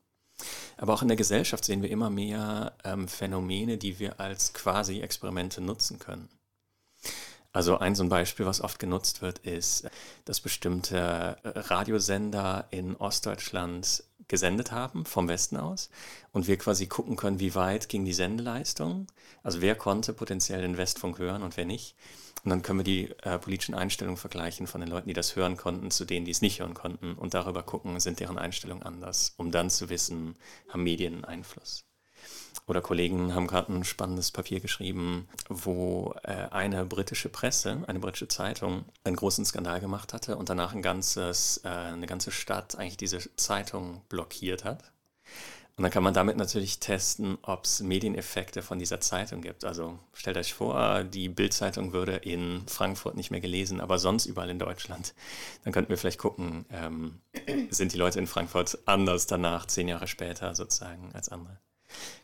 [0.78, 5.02] Aber auch in der Gesellschaft sehen wir immer mehr ähm, Phänomene, die wir als quasi
[5.02, 6.30] Experimente nutzen können.
[7.54, 9.90] Also ein so ein Beispiel, was oft genutzt wird, ist,
[10.26, 10.98] dass bestimmte
[11.44, 15.90] äh, Radiosender in Ostdeutschland gesendet haben, vom Westen aus,
[16.32, 19.08] und wir quasi gucken können, wie weit ging die Sendeleistung,
[19.44, 21.96] also wer konnte potenziell den Westfunk hören und wer nicht.
[22.44, 25.58] Und dann können wir die äh, politischen Einstellungen vergleichen von den Leuten, die das hören
[25.58, 29.34] konnten, zu denen, die es nicht hören konnten und darüber gucken, sind deren Einstellungen anders,
[29.38, 30.36] um dann zu wissen,
[30.70, 31.91] haben Medien Einfluss.
[32.72, 38.30] Oder Kollegen haben gerade ein spannendes Papier geschrieben, wo äh, eine britische Presse, eine britische
[38.30, 42.96] Zeitung, einen großen Skandal gemacht hatte und danach ein ganzes, äh, eine ganze Stadt eigentlich
[42.96, 44.94] diese Zeitung blockiert hat.
[45.76, 49.66] Und dann kann man damit natürlich testen, ob es Medieneffekte von dieser Zeitung gibt.
[49.66, 54.50] Also stellt euch vor, die Bildzeitung würde in Frankfurt nicht mehr gelesen, aber sonst überall
[54.50, 55.14] in Deutschland.
[55.66, 57.20] Dann könnten wir vielleicht gucken, ähm,
[57.70, 61.60] sind die Leute in Frankfurt anders danach, zehn Jahre später sozusagen, als andere.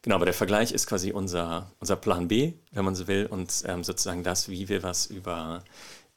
[0.02, 3.64] Genau, aber der Vergleich ist quasi unser, unser Plan B, wenn man so will, und
[3.66, 5.64] ähm, sozusagen das, wie wir was über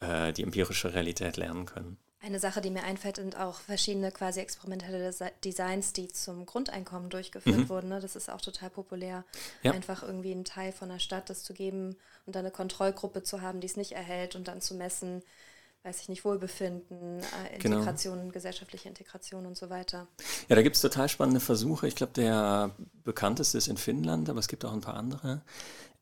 [0.01, 1.97] äh, die empirische Realität lernen können.
[2.23, 5.11] Eine Sache, die mir einfällt, sind auch verschiedene quasi experimentelle
[5.43, 7.69] Designs, die zum Grundeinkommen durchgeführt mhm.
[7.71, 7.89] wurden.
[7.89, 8.01] Ne?
[8.01, 9.25] Das ist auch total populär,
[9.63, 9.73] ja.
[9.73, 13.41] einfach irgendwie einen Teil von der Stadt das zu geben und dann eine Kontrollgruppe zu
[13.41, 15.23] haben, die es nicht erhält und dann zu messen,
[15.83, 17.79] weiß ich nicht, Wohlbefinden, äh, genau.
[17.79, 18.33] Integration, genau.
[18.33, 20.09] gesellschaftliche Integration und so weiter.
[20.49, 21.89] Ja, da gibt es total spannende Versuche.
[21.89, 22.71] Ich glaube, der
[23.05, 25.43] bekannteste ist in Finnland, aber es gibt auch ein paar andere.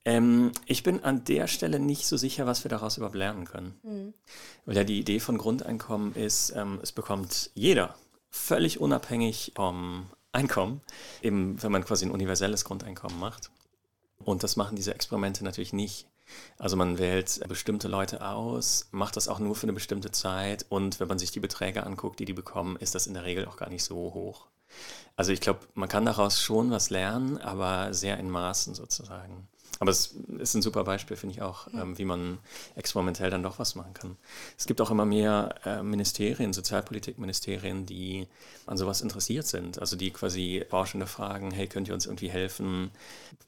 [0.05, 3.79] Ähm, ich bin an der Stelle nicht so sicher, was wir daraus überhaupt lernen können.
[3.83, 4.15] Mhm.
[4.65, 7.95] Weil ja die Idee von Grundeinkommen ist, ähm, es bekommt jeder,
[8.31, 10.83] völlig unabhängig vom Einkommen,
[11.23, 13.51] eben wenn man quasi ein universelles Grundeinkommen macht.
[14.25, 16.07] Und das machen diese Experimente natürlich nicht.
[16.59, 21.01] Also man wählt bestimmte Leute aus, macht das auch nur für eine bestimmte Zeit und
[21.01, 23.57] wenn man sich die Beträge anguckt, die die bekommen, ist das in der Regel auch
[23.57, 24.47] gar nicht so hoch.
[25.17, 29.49] Also ich glaube, man kann daraus schon was lernen, aber sehr in Maßen sozusagen.
[29.81, 32.39] Aber es ist ein super Beispiel, finde ich auch, ähm, wie man
[32.75, 34.17] experimentell dann doch was machen kann.
[34.57, 38.27] Es gibt auch immer mehr äh, Ministerien, Sozialpolitikministerien, die
[38.67, 39.79] an sowas interessiert sind.
[39.79, 42.91] Also die quasi Forschende fragen, hey, könnt ihr uns irgendwie helfen,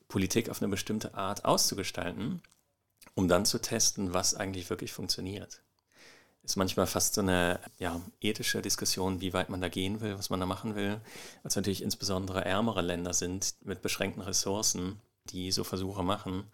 [0.09, 2.43] Politik auf eine bestimmte Art auszugestalten,
[3.15, 5.63] um dann zu testen, was eigentlich wirklich funktioniert.
[6.43, 10.31] Ist manchmal fast so eine ja, ethische Diskussion, wie weit man da gehen will, was
[10.31, 11.01] man da machen will,
[11.45, 15.01] es natürlich insbesondere ärmere Länder sind mit beschränkten Ressourcen
[15.33, 16.45] die so Versuche machen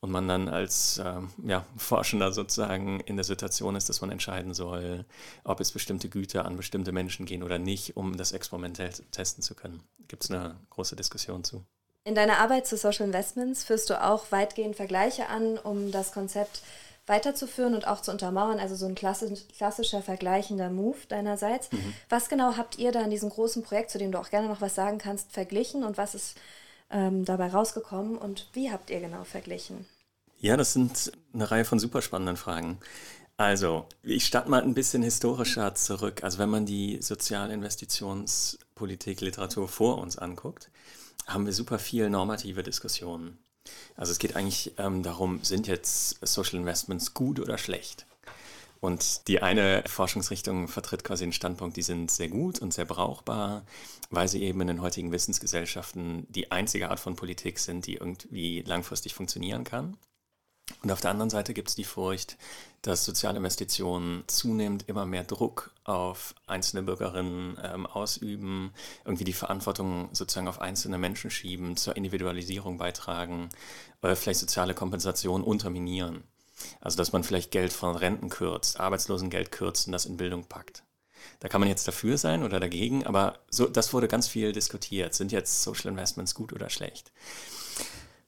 [0.00, 4.54] und man dann als ähm, ja, Forschender sozusagen in der Situation ist, dass man entscheiden
[4.54, 5.04] soll,
[5.44, 9.54] ob es bestimmte Güter an bestimmte Menschen gehen oder nicht, um das experimentell testen zu
[9.54, 9.82] können.
[10.08, 11.64] Gibt es eine große Diskussion zu.
[12.04, 16.62] In deiner Arbeit zu Social Investments führst du auch weitgehend Vergleiche an, um das Konzept
[17.06, 21.70] weiterzuführen und auch zu untermauern, also so ein klassisch, klassischer vergleichender Move deinerseits.
[21.72, 21.94] Mhm.
[22.08, 24.60] Was genau habt ihr da in diesem großen Projekt, zu dem du auch gerne noch
[24.60, 26.36] was sagen kannst, verglichen und was ist
[26.90, 29.86] ähm, dabei rausgekommen und wie habt ihr genau verglichen?
[30.38, 32.78] Ja, das sind eine Reihe von super spannenden Fragen.
[33.36, 36.22] Also, ich starte mal ein bisschen historischer zurück.
[36.22, 40.70] Also, wenn man die Sozialinvestitionspolitik, Literatur vor uns anguckt,
[41.26, 43.38] haben wir super viel normative Diskussionen.
[43.96, 48.06] Also, es geht eigentlich ähm, darum, sind jetzt Social Investments gut oder schlecht?
[48.82, 53.64] Und die eine Forschungsrichtung vertritt quasi den Standpunkt, die sind sehr gut und sehr brauchbar,
[54.10, 58.62] weil sie eben in den heutigen Wissensgesellschaften die einzige Art von Politik sind, die irgendwie
[58.62, 59.96] langfristig funktionieren kann.
[60.82, 62.36] Und auf der anderen Seite gibt es die Furcht,
[62.82, 68.72] dass soziale Investitionen zunehmend immer mehr Druck auf einzelne Bürgerinnen ähm, ausüben,
[69.04, 73.48] irgendwie die Verantwortung sozusagen auf einzelne Menschen schieben, zur Individualisierung beitragen,
[74.02, 76.24] oder vielleicht soziale Kompensation unterminieren.
[76.80, 80.84] Also dass man vielleicht Geld von Renten kürzt, Arbeitslosengeld kürzt und das in Bildung packt.
[81.38, 85.14] Da kann man jetzt dafür sein oder dagegen, aber so, das wurde ganz viel diskutiert.
[85.14, 87.12] Sind jetzt Social Investments gut oder schlecht?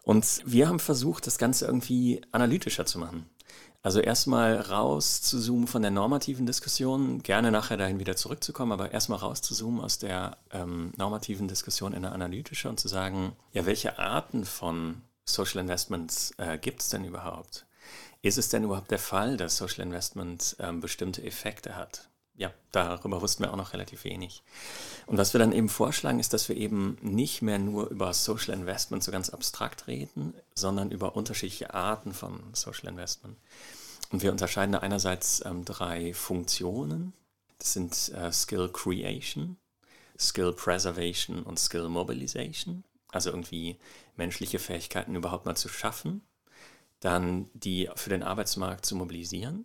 [0.05, 3.29] Und wir haben versucht, das Ganze irgendwie analytischer zu machen.
[3.83, 8.93] Also erstmal raus zu zoomen von der normativen Diskussion, gerne nachher dahin wieder zurückzukommen, aber
[8.93, 13.33] erstmal raus zu zoomen aus der ähm, normativen Diskussion in eine analytische und zu sagen,
[13.53, 17.67] ja, welche Arten von Social Investments äh, gibt es denn überhaupt?
[18.23, 22.09] Ist es denn überhaupt der Fall, dass Social Investment ähm, bestimmte Effekte hat?
[22.37, 24.43] Ja, darüber wussten wir auch noch relativ wenig.
[25.07, 28.55] Und was wir dann eben vorschlagen, ist, dass wir eben nicht mehr nur über Social
[28.55, 33.37] Investment so ganz abstrakt reden, sondern über unterschiedliche Arten von Social Investment.
[34.11, 37.13] Und wir unterscheiden da einerseits ähm, drei Funktionen.
[37.59, 39.57] Das sind äh, Skill Creation,
[40.19, 42.85] Skill Preservation und Skill Mobilization.
[43.13, 43.79] Also irgendwie
[44.17, 46.23] menschliche Fähigkeiten überhaupt mal zu schaffen,
[46.99, 49.65] dann die für den Arbeitsmarkt zu mobilisieren.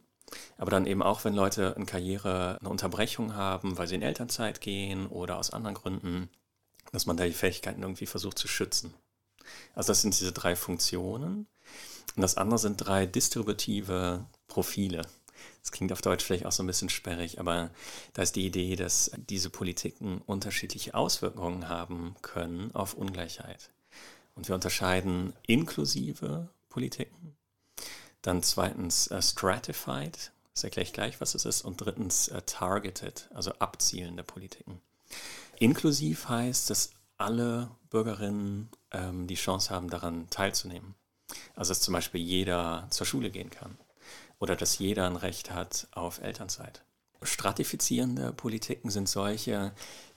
[0.57, 4.61] Aber dann eben auch, wenn Leute in Karriere eine Unterbrechung haben, weil sie in Elternzeit
[4.61, 6.29] gehen oder aus anderen Gründen,
[6.91, 8.93] dass man da die Fähigkeiten irgendwie versucht zu schützen.
[9.75, 11.47] Also das sind diese drei Funktionen.
[12.15, 15.03] Und das andere sind drei distributive Profile.
[15.61, 17.69] Das klingt auf Deutsch vielleicht auch so ein bisschen sperrig, aber
[18.13, 23.69] da ist die Idee, dass diese Politiken unterschiedliche Auswirkungen haben können auf Ungleichheit.
[24.35, 27.35] Und wir unterscheiden inklusive Politiken,
[28.21, 33.29] dann zweitens uh, stratified, das erkläre ich gleich, was es ist, und drittens uh, targeted,
[33.33, 34.81] also abzielende Politiken.
[35.59, 40.95] Inklusiv heißt, dass alle Bürgerinnen ähm, die Chance haben, daran teilzunehmen.
[41.55, 43.77] Also dass zum Beispiel jeder zur Schule gehen kann
[44.39, 46.83] oder dass jeder ein Recht hat auf Elternzeit.
[47.21, 49.73] Stratifizierende Politiken sind solche,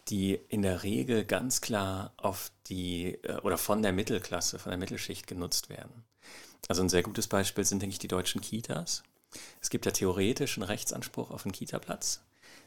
[0.09, 4.79] die in der Regel ganz klar auf die äh, oder von der Mittelklasse, von der
[4.79, 6.05] Mittelschicht genutzt werden.
[6.69, 9.03] Also ein sehr gutes Beispiel sind, denke ich, die deutschen Kitas.
[9.61, 12.23] Es gibt ja theoretisch einen Rechtsanspruch auf einen Kitaplatz.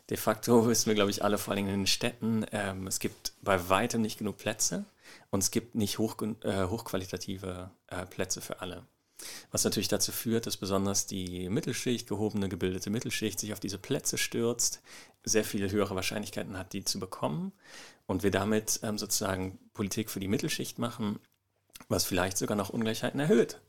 [0.10, 3.34] De facto wissen wir, glaube ich, alle, vor allem in den Städten, ähm, es gibt
[3.42, 4.86] bei weitem nicht genug Plätze
[5.32, 8.86] und es gibt nicht hoch, äh, hochqualitative äh, Plätze für alle.
[9.52, 14.18] Was natürlich dazu führt, dass besonders die Mittelschicht, gehobene, gebildete Mittelschicht, sich auf diese Plätze
[14.18, 14.82] stürzt,
[15.24, 17.54] sehr viel höhere Wahrscheinlichkeiten hat, die zu bekommen
[18.08, 21.20] und wir damit ähm, sozusagen Politik für die Mittelschicht machen,
[21.88, 23.62] was vielleicht sogar noch Ungleichheiten erhöht,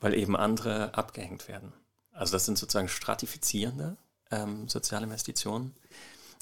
[0.00, 1.72] weil eben andere abgehängt werden.
[2.12, 3.96] Also das sind sozusagen stratifizierende
[4.30, 5.74] ähm, soziale Investitionen.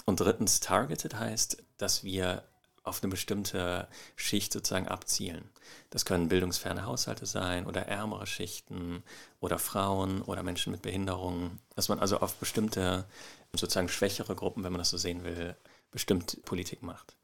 [0.04, 2.44] Und drittens, targeted heißt, dass wir
[2.86, 5.50] auf eine bestimmte Schicht sozusagen abzielen.
[5.90, 9.02] Das können bildungsferne Haushalte sein oder ärmere Schichten
[9.40, 11.58] oder Frauen oder Menschen mit Behinderungen.
[11.74, 13.04] Dass man also auf bestimmte,
[13.54, 15.56] sozusagen schwächere Gruppen, wenn man das so sehen will,
[15.90, 17.16] bestimmt Politik macht.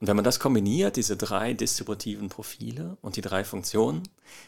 [0.00, 4.04] Und wenn man das kombiniert, diese drei distributiven Profile und die drei Funktionen,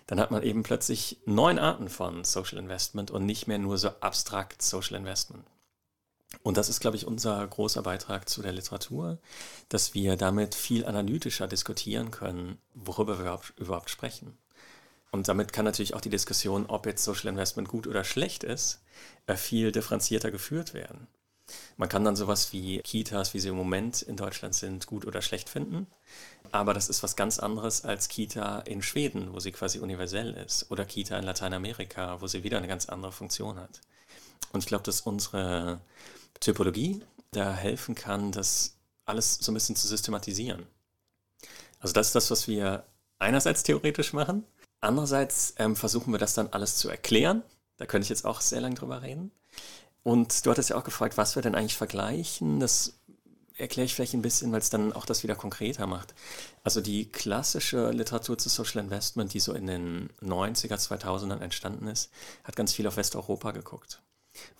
[0.06, 3.88] dann hat man eben plötzlich neun Arten von Social Investment und nicht mehr nur so
[4.00, 5.44] abstrakt Social Investment.
[6.42, 9.18] Und das ist, glaube ich, unser großer Beitrag zu der Literatur,
[9.68, 14.38] dass wir damit viel analytischer diskutieren können, worüber wir überhaupt, sprechen.
[15.10, 18.80] Und damit kann natürlich auch die Diskussion, ob jetzt Social Investment gut oder schlecht ist,
[19.26, 21.08] äh, viel differenzierter geführt werden.
[21.76, 25.22] Man kann dann sowas wie Kitas, wie sie im Moment in Deutschland sind, gut oder
[25.22, 25.86] schlecht finden.
[26.52, 30.70] Aber das ist was ganz anderes als Kita in Schweden, wo sie quasi universell ist.
[30.70, 33.80] Oder Kita in Lateinamerika, wo sie wieder eine ganz andere Funktion hat.
[34.52, 35.80] Und ich glaube, dass unsere
[36.40, 40.66] Typologie da helfen kann, das alles so ein bisschen zu systematisieren.
[41.78, 42.84] Also das ist das, was wir
[43.18, 44.44] einerseits theoretisch machen.
[44.80, 47.42] Andererseits ähm, versuchen wir das dann alles zu erklären.
[47.76, 49.30] Da könnte ich jetzt auch sehr lange drüber reden.
[50.02, 52.60] Und du hattest ja auch gefragt, was wir denn eigentlich vergleichen.
[52.60, 52.94] Das
[53.56, 56.14] erkläre ich vielleicht ein bisschen, weil es dann auch das wieder konkreter macht.
[56.64, 62.10] Also die klassische Literatur zu Social Investment, die so in den 90er, 2000ern entstanden ist,
[62.44, 64.02] hat ganz viel auf Westeuropa geguckt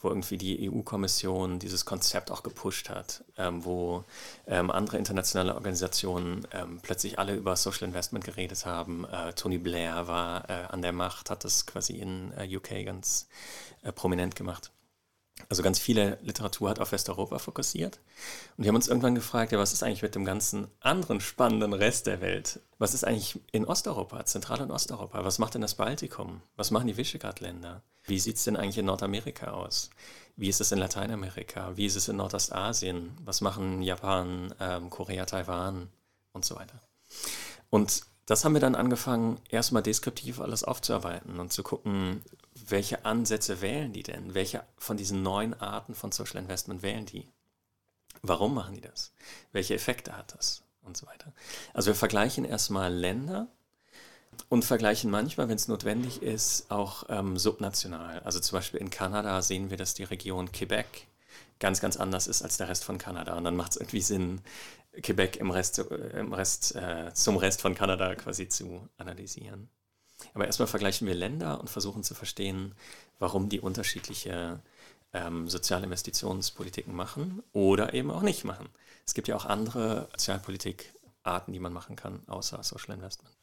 [0.01, 4.05] wo irgendwie die EU-Kommission dieses Konzept auch gepusht hat, ähm, wo
[4.47, 9.05] ähm, andere internationale Organisationen ähm, plötzlich alle über Social Investment geredet haben.
[9.05, 13.29] Äh, Tony Blair war äh, an der Macht, hat das quasi in äh, UK ganz
[13.83, 14.73] äh, prominent gemacht.
[15.51, 17.99] Also ganz viele Literatur hat auf Westeuropa fokussiert.
[18.57, 21.73] Und wir haben uns irgendwann gefragt, ja, was ist eigentlich mit dem ganzen anderen spannenden
[21.73, 22.61] Rest der Welt?
[22.79, 25.25] Was ist eigentlich in Osteuropa, Zentral- und Osteuropa?
[25.25, 26.41] Was macht denn das Baltikum?
[26.55, 27.83] Was machen die Visegrad-Länder?
[28.05, 29.91] Wie sieht es denn eigentlich in Nordamerika aus?
[30.37, 31.77] Wie ist es in Lateinamerika?
[31.77, 33.11] Wie ist es in Nordostasien?
[33.25, 35.89] Was machen Japan, ähm, Korea, Taiwan
[36.33, 36.81] und so weiter?
[37.71, 42.23] Und das haben wir dann angefangen, erstmal deskriptiv alles aufzuarbeiten und zu gucken,
[42.71, 44.35] welche Ansätze wählen die denn?
[44.35, 47.29] Welche von diesen neun Arten von Social Investment wählen die?
[48.23, 49.13] Warum machen die das?
[49.53, 50.63] Welche Effekte hat das?
[50.83, 51.33] Und so weiter.
[51.75, 53.49] Also wir vergleichen erstmal Länder
[54.49, 58.21] und vergleichen manchmal, wenn es notwendig ist, auch ähm, subnational.
[58.21, 61.07] Also zum Beispiel in Kanada sehen wir, dass die Region Quebec
[61.59, 63.37] ganz, ganz anders ist als der Rest von Kanada.
[63.37, 64.41] Und dann macht es irgendwie Sinn,
[65.03, 69.69] Quebec im Rest, äh, im Rest äh, zum Rest von Kanada quasi zu analysieren.
[70.35, 72.73] Aber erstmal vergleichen wir Länder und versuchen zu verstehen,
[73.19, 74.61] warum die unterschiedliche
[75.13, 78.69] ähm, soziale Investitionspolitiken machen oder eben auch nicht machen.
[79.07, 83.35] Es gibt ja auch andere Sozialpolitikarten, die man machen kann, außer Social Investment.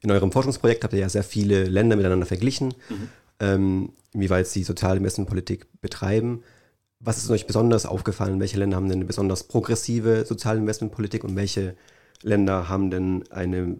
[0.00, 2.74] In eurem Forschungsprojekt habt ihr ja sehr viele Länder miteinander verglichen.
[2.88, 3.08] Mhm.
[3.40, 6.44] ähm, inwieweit sie soziale Investmentpolitik betreiben.
[7.00, 8.40] Was ist euch besonders aufgefallen?
[8.40, 11.76] Welche Länder haben denn eine besonders progressive soziale Investmentpolitik und welche
[12.22, 13.78] Länder haben denn eine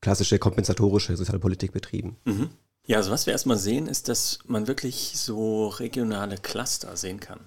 [0.00, 2.16] klassische kompensatorische Sozialpolitik betrieben?
[2.24, 2.50] Mhm.
[2.86, 7.40] Ja, also was wir erstmal sehen, ist, dass man wirklich so regionale Cluster sehen kann.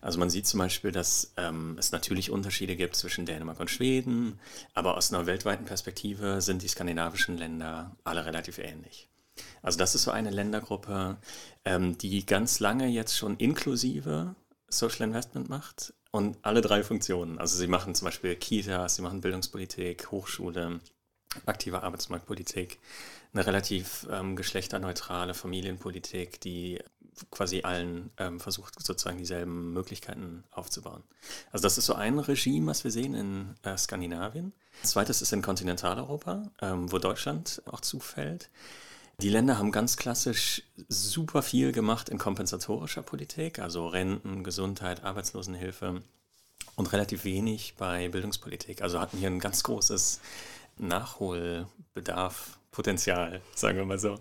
[0.00, 4.38] Also man sieht zum Beispiel, dass ähm, es natürlich Unterschiede gibt zwischen Dänemark und Schweden,
[4.74, 9.08] aber aus einer weltweiten Perspektive sind die skandinavischen Länder alle relativ ähnlich.
[9.62, 11.18] Also das ist so eine Ländergruppe,
[11.64, 14.34] ähm, die ganz lange jetzt schon inklusive
[14.68, 17.38] Social Investment macht und alle drei Funktionen.
[17.38, 20.80] Also sie machen zum Beispiel Kitas, sie machen Bildungspolitik, Hochschule,
[21.44, 22.78] aktive Arbeitsmarktpolitik,
[23.32, 26.80] eine relativ ähm, geschlechterneutrale Familienpolitik, die
[27.30, 31.02] quasi allen ähm, versucht, sozusagen dieselben Möglichkeiten aufzubauen.
[31.50, 34.52] Also das ist so ein Regime, was wir sehen in äh, Skandinavien.
[34.82, 38.50] Zweites ist in Kontinentaleuropa, ähm, wo Deutschland auch zufällt.
[39.20, 46.02] Die Länder haben ganz klassisch super viel gemacht in kompensatorischer Politik, also Renten, Gesundheit, Arbeitslosenhilfe
[46.74, 48.82] und relativ wenig bei Bildungspolitik.
[48.82, 50.20] Also hatten hier ein ganz großes
[50.78, 54.18] Nachholbedarf, Potenzial, sagen wir mal so.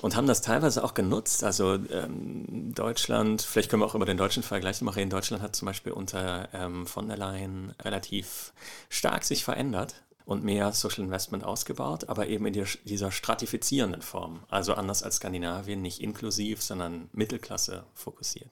[0.00, 1.44] Und haben das teilweise auch genutzt.
[1.44, 5.10] Also ähm, Deutschland, vielleicht können wir auch über den deutschen Vergleich mal reden.
[5.10, 8.52] Deutschland hat zum Beispiel unter ähm, von der Leyen relativ
[8.88, 14.44] stark sich verändert und mehr Social Investment ausgebaut, aber eben in die, dieser stratifizierenden Form.
[14.48, 18.50] Also anders als Skandinavien, nicht inklusiv, sondern Mittelklasse fokussiert.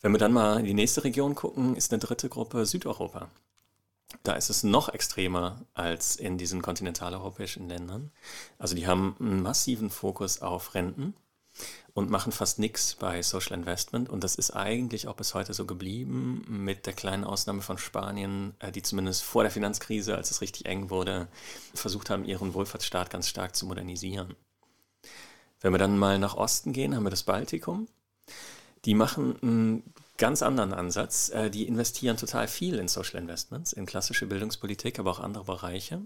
[0.00, 3.28] Wenn wir dann mal in die nächste Region gucken, ist eine dritte Gruppe Südeuropa.
[4.22, 8.12] Da ist es noch extremer als in diesen kontinentaleuropäischen Ländern.
[8.58, 11.14] Also die haben einen massiven Fokus auf Renten
[11.94, 14.08] und machen fast nichts bei Social Investment.
[14.08, 18.54] Und das ist eigentlich auch bis heute so geblieben, mit der kleinen Ausnahme von Spanien,
[18.60, 21.28] äh, die zumindest vor der Finanzkrise, als es richtig eng wurde,
[21.74, 24.34] versucht haben, ihren Wohlfahrtsstaat ganz stark zu modernisieren.
[25.60, 27.86] Wenn wir dann mal nach Osten gehen, haben wir das Baltikum.
[28.84, 31.30] Die machen einen ganz anderen Ansatz.
[31.30, 36.02] Äh, die investieren total viel in Social Investments, in klassische Bildungspolitik, aber auch andere Bereiche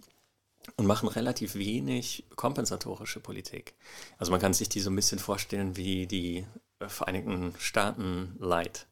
[0.77, 3.75] und machen relativ wenig kompensatorische Politik.
[4.19, 6.47] Also man kann sich die so ein bisschen vorstellen wie die
[6.81, 8.87] äh, Vereinigten Staaten Light.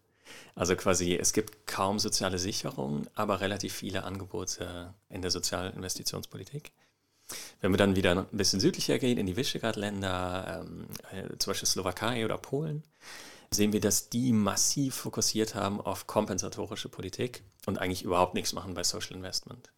[0.55, 6.72] Also quasi, es gibt kaum soziale Sicherung, aber relativ viele Angebote in der Sozialinvestitionspolitik.
[7.61, 11.68] Wenn wir dann wieder ein bisschen südlicher gehen, in die Visegrad-Länder, ähm, äh, zum Beispiel
[11.68, 12.83] Slowakei oder Polen,
[13.54, 18.74] sehen wir, dass die massiv fokussiert haben auf kompensatorische Politik und eigentlich überhaupt nichts machen
[18.74, 19.70] bei Social Investment.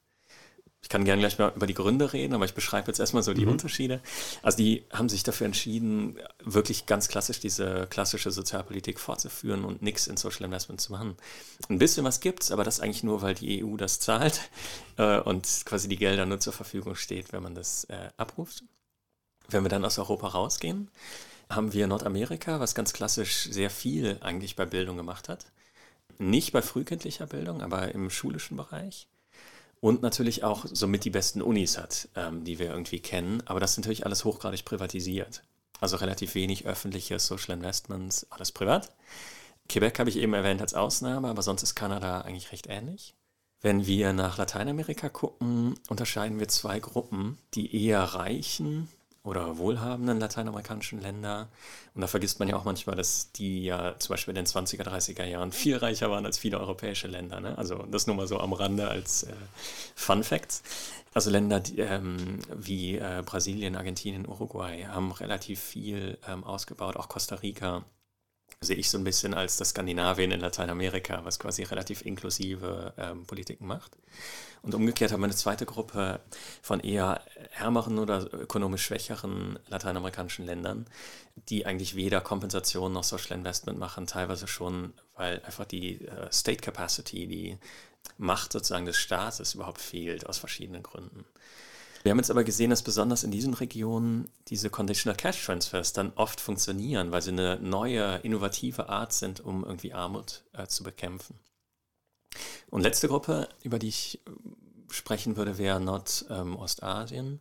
[0.86, 3.34] Ich kann gerne gleich mal über die Gründe reden, aber ich beschreibe jetzt erstmal so
[3.34, 3.50] die mhm.
[3.50, 4.00] Unterschiede.
[4.42, 10.06] Also die haben sich dafür entschieden, wirklich ganz klassisch diese klassische Sozialpolitik fortzuführen und nichts
[10.06, 11.16] in Social Investment zu machen.
[11.68, 14.42] Ein bisschen was gibt es, aber das eigentlich nur, weil die EU das zahlt
[14.96, 18.62] äh, und quasi die Gelder nur zur Verfügung steht, wenn man das äh, abruft.
[19.48, 20.88] Wenn wir dann aus Europa rausgehen,
[21.48, 25.46] haben wir Nordamerika, was ganz klassisch sehr viel eigentlich bei Bildung gemacht hat.
[26.18, 29.06] Nicht bei frühkindlicher Bildung, aber im schulischen Bereich.
[29.80, 33.42] Und natürlich auch somit die besten Unis hat, ähm, die wir irgendwie kennen.
[33.46, 35.42] Aber das ist natürlich alles hochgradig privatisiert.
[35.80, 38.90] Also relativ wenig öffentliche Social Investments, alles privat.
[39.68, 43.14] Quebec habe ich eben erwähnt als Ausnahme, aber sonst ist Kanada eigentlich recht ähnlich.
[43.61, 48.88] Wenn wir nach Lateinamerika gucken, unterscheiden wir zwei Gruppen, die eher reichen
[49.26, 51.48] oder wohlhabenden lateinamerikanischen Länder.
[51.94, 54.84] Und da vergisst man ja auch manchmal, dass die ja zum Beispiel in den 20er,
[54.84, 57.40] 30er Jahren viel reicher waren als viele europäische Länder.
[57.40, 57.58] Ne?
[57.58, 59.32] Also das nur mal so am Rande als äh,
[59.94, 60.62] Fun Facts.
[61.12, 67.08] Also Länder die, ähm, wie äh, Brasilien, Argentinien, Uruguay haben relativ viel ähm, ausgebaut, auch
[67.08, 67.84] Costa Rica
[68.60, 73.26] sehe ich so ein bisschen als das Skandinavien in Lateinamerika, was quasi relativ inklusive ähm,
[73.26, 73.96] Politiken macht.
[74.66, 76.18] Und umgekehrt haben wir eine zweite Gruppe
[76.61, 77.20] von eher
[77.57, 80.87] ärmeren oder ökonomisch schwächeren lateinamerikanischen Ländern,
[81.48, 86.62] die eigentlich weder Kompensation noch Social Investment machen, teilweise schon, weil einfach die äh, State
[86.62, 87.59] Capacity, die
[88.18, 91.24] Macht sozusagen des Staates überhaupt fehlt, aus verschiedenen Gründen.
[92.02, 96.12] Wir haben jetzt aber gesehen, dass besonders in diesen Regionen diese Conditional Cash Transfers dann
[96.16, 101.38] oft funktionieren, weil sie eine neue, innovative Art sind, um irgendwie Armut äh, zu bekämpfen.
[102.70, 104.30] Und letzte Gruppe, über die ich äh,
[104.92, 107.26] sprechen würde, wäre Nordostasien.
[107.26, 107.40] Ähm,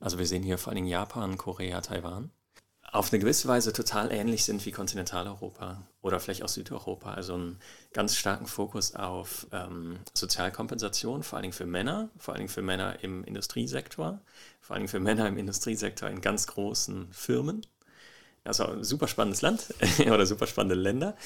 [0.00, 2.30] also wir sehen hier vor allen Dingen Japan, Korea, Taiwan
[2.96, 7.12] auf eine gewisse Weise total ähnlich sind wie Kontinentaleuropa oder vielleicht auch Südeuropa.
[7.12, 7.58] Also einen
[7.92, 13.02] ganz starken Fokus auf ähm, Sozialkompensation, vor allen Dingen für Männer, vor Dingen für Männer
[13.02, 14.20] im Industriesektor,
[14.60, 17.66] vor Dingen für Männer im Industriesektor in ganz großen Firmen.
[18.44, 19.74] Also ein super spannendes Land
[20.06, 21.16] oder super spannende Länder.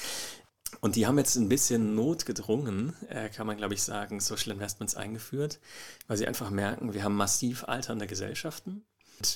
[0.79, 4.95] Und die haben jetzt ein bisschen notgedrungen, äh, kann man glaube ich sagen, Social Investments
[4.95, 5.59] eingeführt,
[6.07, 8.83] weil sie einfach merken, wir haben massiv alternde Gesellschaften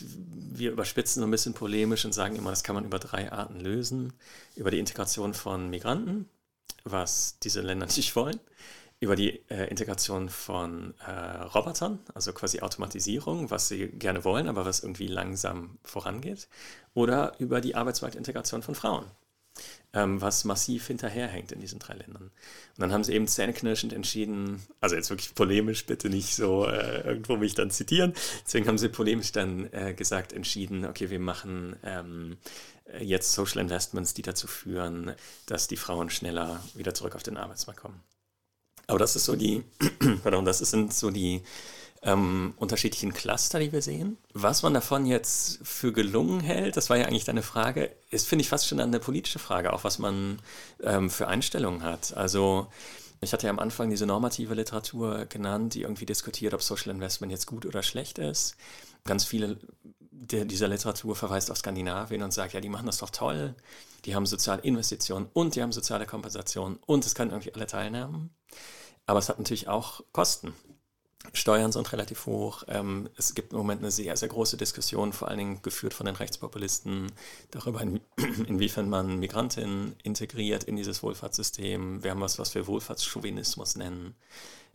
[0.08, 3.60] Wir überspitzen so ein bisschen polemisch und sagen immer, das kann man über drei Arten
[3.60, 4.14] lösen.
[4.56, 6.28] Über die Integration von Migranten,
[6.84, 8.40] was diese Länder nicht wollen.
[9.02, 14.66] Über die äh, Integration von äh, Robotern, also quasi Automatisierung, was sie gerne wollen, aber
[14.66, 16.48] was irgendwie langsam vorangeht.
[16.94, 19.06] Oder über die Arbeitsmarktintegration von Frauen,
[19.94, 22.24] ähm, was massiv hinterherhängt in diesen drei Ländern.
[22.24, 22.32] Und
[22.80, 27.38] dann haben sie eben zähneknirschend entschieden, also jetzt wirklich polemisch, bitte nicht so äh, irgendwo
[27.38, 28.14] mich dann zitieren,
[28.46, 32.38] deswegen haben sie polemisch dann äh, gesagt, entschieden, okay, wir machen ähm,
[33.00, 35.14] jetzt Social Investments, die dazu führen,
[35.46, 38.02] dass die Frauen schneller wieder zurück auf den Arbeitsmarkt kommen.
[38.88, 39.64] Aber das ist so die,
[40.24, 41.42] pardon, das sind so die
[42.06, 44.18] ähm, unterschiedlichen Cluster, die wir sehen.
[44.34, 48.44] Was man davon jetzt für gelungen hält, das war ja eigentlich deine Frage, ist, finde
[48.44, 50.40] ich, fast schon eine politische Frage, auch was man
[50.84, 52.16] ähm, für Einstellungen hat.
[52.16, 52.68] Also
[53.22, 57.32] ich hatte ja am Anfang diese normative Literatur genannt, die irgendwie diskutiert, ob Social Investment
[57.32, 58.56] jetzt gut oder schlecht ist.
[59.04, 59.58] Ganz viele
[60.12, 63.54] dieser Literatur verweist auf Skandinavien und sagt, ja, die machen das doch toll,
[64.06, 68.30] die haben soziale Investitionen und die haben soziale Kompensation und es können irgendwie alle teilnehmen.
[69.06, 70.54] Aber es hat natürlich auch Kosten.
[71.34, 72.64] Steuern sind relativ hoch.
[72.68, 76.06] Ähm, es gibt im Moment eine sehr, sehr große Diskussion, vor allen Dingen geführt von
[76.06, 77.12] den Rechtspopulisten,
[77.52, 77.82] darüber,
[78.48, 82.04] inwiefern man Migrantinnen integriert in dieses Wohlfahrtssystem.
[82.04, 84.16] Wir haben was, was wir Wohlfahrtschauvinismus nennen.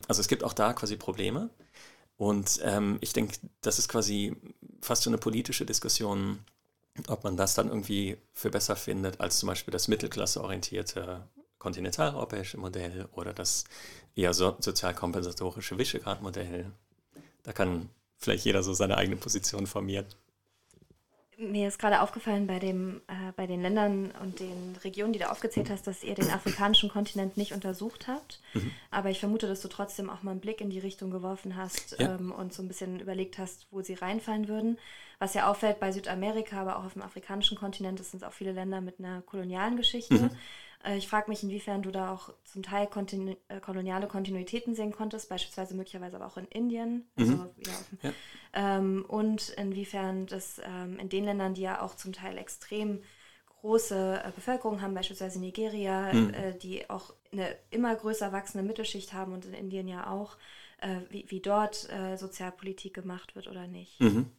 [0.09, 1.51] Also es gibt auch da quasi Probleme.
[2.17, 4.37] Und ähm, ich denke, das ist quasi
[4.83, 6.41] fast so eine politische Diskussion,
[7.09, 11.27] ob man das dann irgendwie für besser findet als zum Beispiel das mittelklasseorientierte
[11.59, 13.65] kontinentaleuropäische Modell oder das
[14.17, 16.67] eher so, sozialkompensatorische Visegrad-Modell.
[17.43, 17.89] Da kann
[18.19, 20.07] vielleicht jeder so seine eigene Position formieren.
[21.39, 25.31] Mir ist gerade aufgefallen bei, dem, äh, bei den Ländern und den Regionen, die du
[25.31, 28.41] aufgezählt hast, dass ihr den afrikanischen Kontinent nicht untersucht habt.
[28.53, 28.71] Mhm.
[28.91, 31.97] Aber ich vermute, dass du trotzdem auch mal einen Blick in die Richtung geworfen hast
[31.99, 32.15] ja.
[32.15, 34.79] ähm, und so ein bisschen überlegt hast, wo sie reinfallen würden.
[35.19, 38.53] Was ja auffällt bei Südamerika, aber auch auf dem afrikanischen Kontinent, das sind auch viele
[38.53, 40.15] Länder mit einer kolonialen Geschichte.
[40.15, 40.31] Mhm.
[40.85, 44.93] Äh, ich frage mich, inwiefern du da auch zum Teil kontinu äh, koloniale Kontinuitäten sehen
[44.93, 47.09] konntest, beispielsweise möglicherweise aber auch in Indien.
[47.17, 47.51] Also mhm.
[48.03, 48.11] ja.
[48.55, 53.03] ähm, und inwiefern das ähm, in den Ländern, die ja auch zum Teil extrem
[53.61, 56.35] große äh, Bevölkerung haben, beispielsweise Nigeria, mhm.
[56.35, 60.37] äh, die auch eine immer größer wachsende Mittelschicht haben und in Indien ja auch,
[60.81, 64.01] äh, wie, wie dort äh, Sozialpolitik gemacht wird oder nicht.
[64.01, 64.31] Mhm.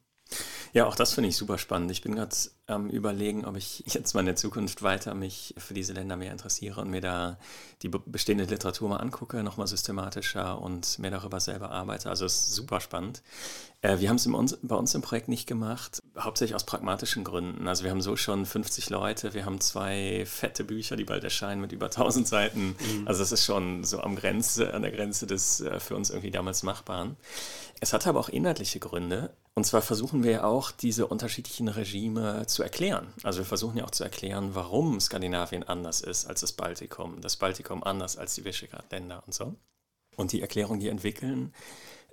[0.74, 1.92] Ja, auch das finde ich super spannend.
[1.92, 2.36] Ich bin gerade
[2.68, 6.32] am Überlegen, ob ich jetzt mal in der Zukunft weiter mich für diese Länder mehr
[6.32, 7.38] interessiere und mir da
[7.82, 12.10] die bestehende Literatur mal angucke, nochmal systematischer und mehr darüber selber arbeite.
[12.10, 13.22] Also es ist super spannend.
[13.82, 14.30] Äh, wir haben es
[14.62, 17.68] bei uns im Projekt nicht gemacht, hauptsächlich aus pragmatischen Gründen.
[17.68, 21.62] Also wir haben so schon 50 Leute, wir haben zwei fette Bücher, die bald erscheinen
[21.62, 22.76] mit über 1000 Seiten.
[22.80, 23.08] Mhm.
[23.08, 26.32] Also das ist schon so am Grenze, an der Grenze des äh, für uns irgendwie
[26.32, 27.18] damals Machbaren.
[27.80, 29.36] Es hat aber auch inhaltliche Gründe.
[29.54, 33.08] Und zwar versuchen wir auch, diese unterschiedlichen Regime zu erklären.
[33.24, 37.36] Also wir versuchen ja auch zu erklären, warum Skandinavien anders ist als das Baltikum, das
[37.36, 39.56] Baltikum anders als die Visegrad-Länder und so.
[40.16, 41.54] Und die Erklärung, die entwickeln,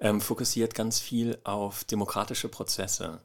[0.01, 3.21] ähm, fokussiert ganz viel auf demokratische Prozesse.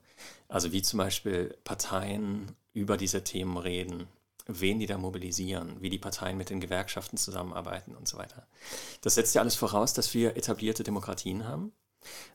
[0.48, 4.08] Also wie zum Beispiel Parteien über diese Themen reden,
[4.48, 8.46] wen die da mobilisieren, wie die Parteien mit den Gewerkschaften zusammenarbeiten und so weiter.
[9.02, 11.72] Das setzt ja alles voraus, dass wir etablierte Demokratien haben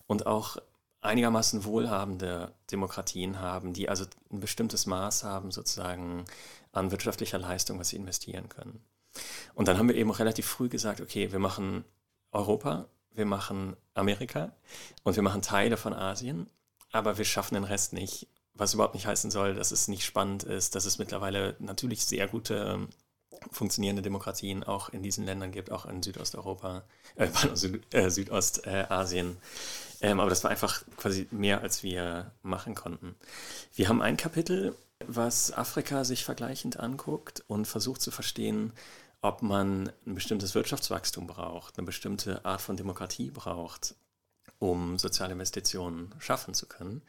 [0.06, 0.56] und auch
[1.00, 6.24] einigermaßen wohlhabende Demokratien haben, die also ein bestimmtes Maß haben sozusagen
[6.72, 8.80] an wirtschaftlicher Leistung, was sie investieren können.
[9.54, 11.84] Und dann haben wir eben relativ früh gesagt, okay, wir machen
[12.32, 12.86] Europa,
[13.18, 14.52] wir machen Amerika
[15.02, 16.48] und wir machen Teile von Asien,
[16.92, 18.28] aber wir schaffen den Rest nicht.
[18.54, 22.26] Was überhaupt nicht heißen soll, dass es nicht spannend ist, dass es mittlerweile natürlich sehr
[22.26, 22.88] gute ähm,
[23.52, 26.82] funktionierende Demokratien auch in diesen Ländern gibt, auch in Südosteuropa,
[27.14, 29.36] äh, Süd, äh, Südostasien.
[30.00, 33.14] Ähm, aber das war einfach quasi mehr, als wir machen konnten.
[33.74, 34.74] Wir haben ein Kapitel,
[35.06, 38.72] was Afrika sich vergleichend anguckt und versucht zu verstehen,
[39.20, 43.94] ob man ein bestimmtes Wirtschaftswachstum braucht, eine bestimmte Art von Demokratie braucht,
[44.58, 47.02] um soziale Investitionen schaffen zu können.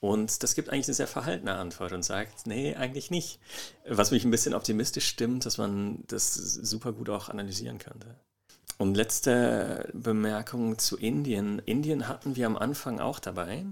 [0.00, 3.40] Und das gibt eigentlich eine sehr verhaltene Antwort und sagt, nee, eigentlich nicht.
[3.88, 8.14] Was mich ein bisschen optimistisch stimmt, dass man das super gut auch analysieren könnte.
[8.76, 11.60] Und letzte Bemerkung zu Indien.
[11.60, 13.64] Indien hatten wir am Anfang auch dabei,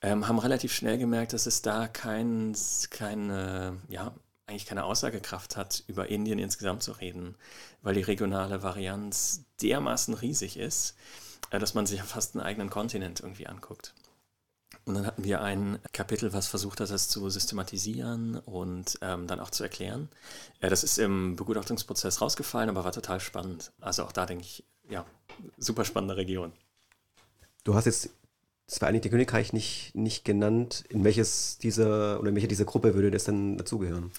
[0.00, 2.56] ähm, haben relativ schnell gemerkt, dass es da kein,
[2.90, 4.14] keine, ja,
[4.46, 7.36] eigentlich keine Aussagekraft hat, über Indien insgesamt zu reden,
[7.80, 10.96] weil die regionale Varianz dermaßen riesig ist,
[11.50, 13.94] äh, dass man sich fast einen eigenen Kontinent irgendwie anguckt.
[14.84, 19.38] Und dann hatten wir ein Kapitel, was versucht hat, das zu systematisieren und ähm, dann
[19.38, 20.08] auch zu erklären.
[20.60, 23.72] Äh, das ist im Begutachtungsprozess rausgefallen, aber war total spannend.
[23.80, 25.06] Also auch da denke ich, ja,
[25.56, 26.52] super spannende Region.
[27.64, 28.10] Du hast jetzt
[28.72, 30.84] das Vereinigte Königreich nicht, nicht genannt.
[30.88, 34.10] In welches dieser oder in welche dieser Gruppe würde das dann dazugehören?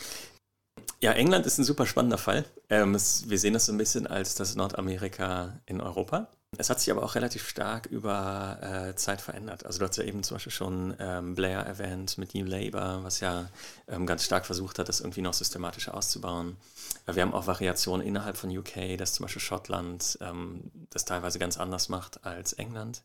[1.01, 2.45] Ja, England ist ein super spannender Fall.
[2.69, 6.27] Ähm, es, wir sehen das so ein bisschen als das Nordamerika in Europa.
[6.57, 9.65] Es hat sich aber auch relativ stark über äh, Zeit verändert.
[9.65, 13.19] Also du hast ja eben zum Beispiel schon ähm, Blair erwähnt mit New Labour, was
[13.19, 13.49] ja
[13.87, 16.57] ähm, ganz stark versucht hat, das irgendwie noch systematischer auszubauen.
[17.07, 21.39] Äh, wir haben auch Variationen innerhalb von UK, dass zum Beispiel Schottland ähm, das teilweise
[21.39, 23.03] ganz anders macht als England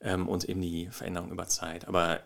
[0.00, 1.88] ähm, und eben die Veränderung über Zeit.
[1.88, 2.20] Aber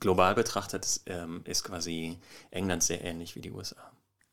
[0.00, 2.18] global betrachtet ähm, ist quasi
[2.50, 3.76] England sehr ähnlich wie die USA.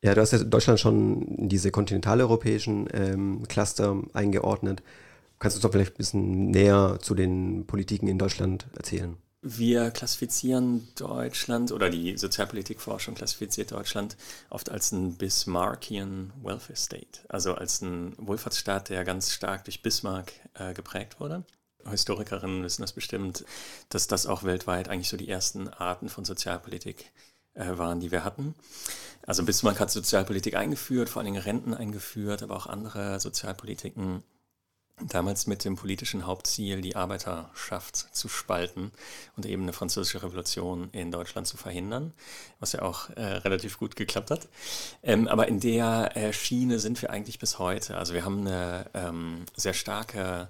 [0.04, 4.82] Ja, du hast ja Deutschland schon diese kontinentaleuropäischen ähm, Cluster eingeordnet.
[5.42, 9.18] Kannst du uns doch vielleicht ein bisschen näher zu den Politiken in Deutschland erzählen?
[9.42, 14.18] Wir klassifizieren Deutschland oder die Sozialpolitikforschung klassifiziert Deutschland
[14.52, 20.32] oft als einen Bismarckian Welfare State, also als einen Wohlfahrtsstaat, der ganz stark durch Bismarck
[20.54, 21.44] äh, geprägt wurde.
[21.90, 23.44] Historikerinnen wissen das bestimmt,
[23.90, 27.12] dass das auch weltweit eigentlich so die ersten Arten von Sozialpolitik
[27.56, 28.54] äh, waren, die wir hatten.
[29.26, 34.22] Also Bismarck hat Sozialpolitik eingeführt, vor allem Renten eingeführt, aber auch andere Sozialpolitiken
[35.08, 38.92] damals mit dem politischen Hauptziel, die Arbeiterschaft zu spalten
[39.36, 42.14] und eben eine französische Revolution in Deutschland zu verhindern,
[42.60, 44.48] was ja auch äh, relativ gut geklappt hat.
[45.04, 47.98] Ähm, aber in der äh, Schiene sind wir eigentlich bis heute.
[47.98, 50.50] Also wir haben eine ähm, sehr starke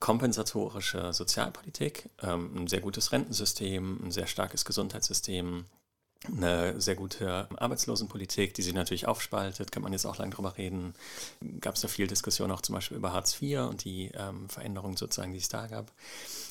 [0.00, 5.66] kompensatorische Sozialpolitik, ähm, ein sehr gutes Rentensystem, ein sehr starkes Gesundheitssystem,
[6.26, 10.94] eine sehr gute Arbeitslosenpolitik, die sich natürlich aufspaltet, kann man jetzt auch lange drüber reden.
[11.60, 14.96] Gab es da viel Diskussion auch zum Beispiel über Hartz IV und die ähm, Veränderungen
[14.96, 15.90] sozusagen, die es da gab.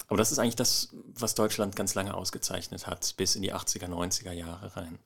[0.07, 3.87] Aber das ist eigentlich das, was Deutschland ganz lange ausgezeichnet hat, bis in die 80er,
[3.87, 4.97] 90er Jahre rein.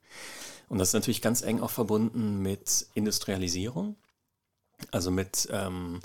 [0.70, 3.98] Und das ist natürlich ganz eng auch verbunden mit Industrialisierung,
[4.92, 6.00] also mit ähm,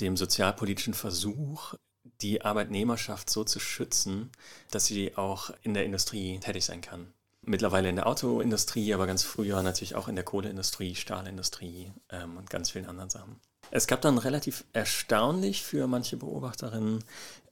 [0.00, 1.74] dem sozialpolitischen Versuch,
[2.22, 4.30] die Arbeitnehmerschaft so zu schützen,
[4.72, 7.12] dass sie auch in der Industrie tätig sein kann
[7.42, 12.50] mittlerweile in der Autoindustrie, aber ganz früher natürlich auch in der Kohleindustrie, Stahlindustrie ähm, und
[12.50, 13.40] ganz vielen anderen Sachen.
[13.70, 17.04] Es gab dann relativ erstaunlich für manche Beobachterinnen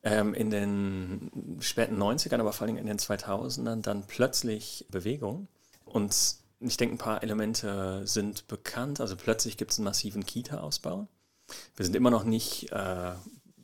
[0.03, 5.49] ähm, in den späten 90ern, aber vor allem in den 2000ern dann plötzlich Bewegung.
[5.85, 6.15] Und
[6.61, 9.01] ich denke, ein paar Elemente sind bekannt.
[9.01, 11.07] Also plötzlich gibt es einen massiven Kita-Ausbau.
[11.77, 13.13] Wir sind immer noch nicht äh,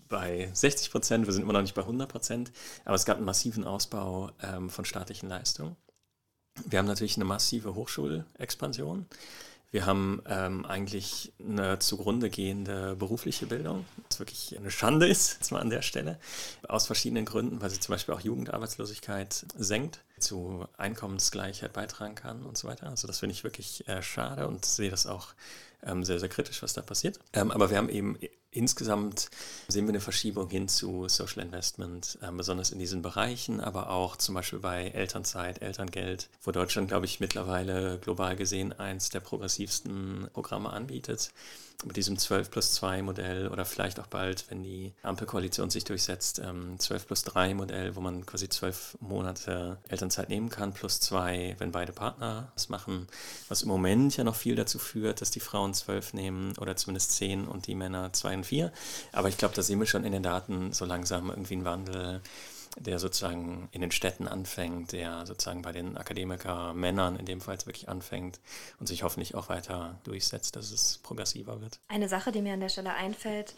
[0.09, 2.53] bei 60 Prozent, wir sind immer noch nicht bei 100 Prozent,
[2.85, 5.77] aber es gab einen massiven Ausbau ähm, von staatlichen Leistungen.
[6.67, 9.07] Wir haben natürlich eine massive Hochschulexpansion.
[9.75, 15.51] Wir haben ähm, eigentlich eine zugrunde gehende berufliche Bildung, was wirklich eine Schande ist, jetzt
[15.51, 16.21] mal an der Stelle,
[16.69, 22.57] aus verschiedenen Gründen, weil sie zum Beispiel auch Jugendarbeitslosigkeit senkt, zu Einkommensgleichheit beitragen kann und
[22.57, 22.89] so weiter.
[22.89, 25.35] Also das finde ich wirklich äh, schade und sehe das auch
[25.83, 27.19] ähm, sehr, sehr kritisch, was da passiert.
[27.33, 28.17] Ähm, aber wir haben eben
[28.55, 29.29] insgesamt
[29.69, 34.17] sehen wir eine Verschiebung hin zu Social Investment, äh, besonders in diesen Bereichen, aber auch
[34.17, 40.29] zum Beispiel bei Elternzeit, Elterngeld, wo Deutschland, glaube ich, mittlerweile global gesehen eins der progressivsten
[40.33, 41.33] Programme anbietet.
[41.85, 46.39] Mit diesem 12 plus 2 Modell oder vielleicht auch bald, wenn die Ampelkoalition sich durchsetzt,
[46.39, 51.57] ähm, 12 plus 3 Modell, wo man quasi 12 Monate Elternzeit nehmen kann, plus 2,
[51.59, 53.07] wenn beide Partner es machen,
[53.49, 57.13] was im Moment ja noch viel dazu führt, dass die Frauen 12 nehmen oder zumindest
[57.13, 58.73] 10 und die Männer 2 und 4.
[59.13, 62.21] Aber ich glaube, da sehen wir schon in den Daten so langsam irgendwie einen Wandel
[62.77, 67.89] der sozusagen in den Städten anfängt, der sozusagen bei den Akademiker-Männern in dem Fall wirklich
[67.89, 68.41] anfängt
[68.81, 71.79] und sich hoffentlich auch weiter durchsetzt, dass es progressiver wird.
[71.89, 73.55] Eine Sache, die mir an der Stelle einfällt,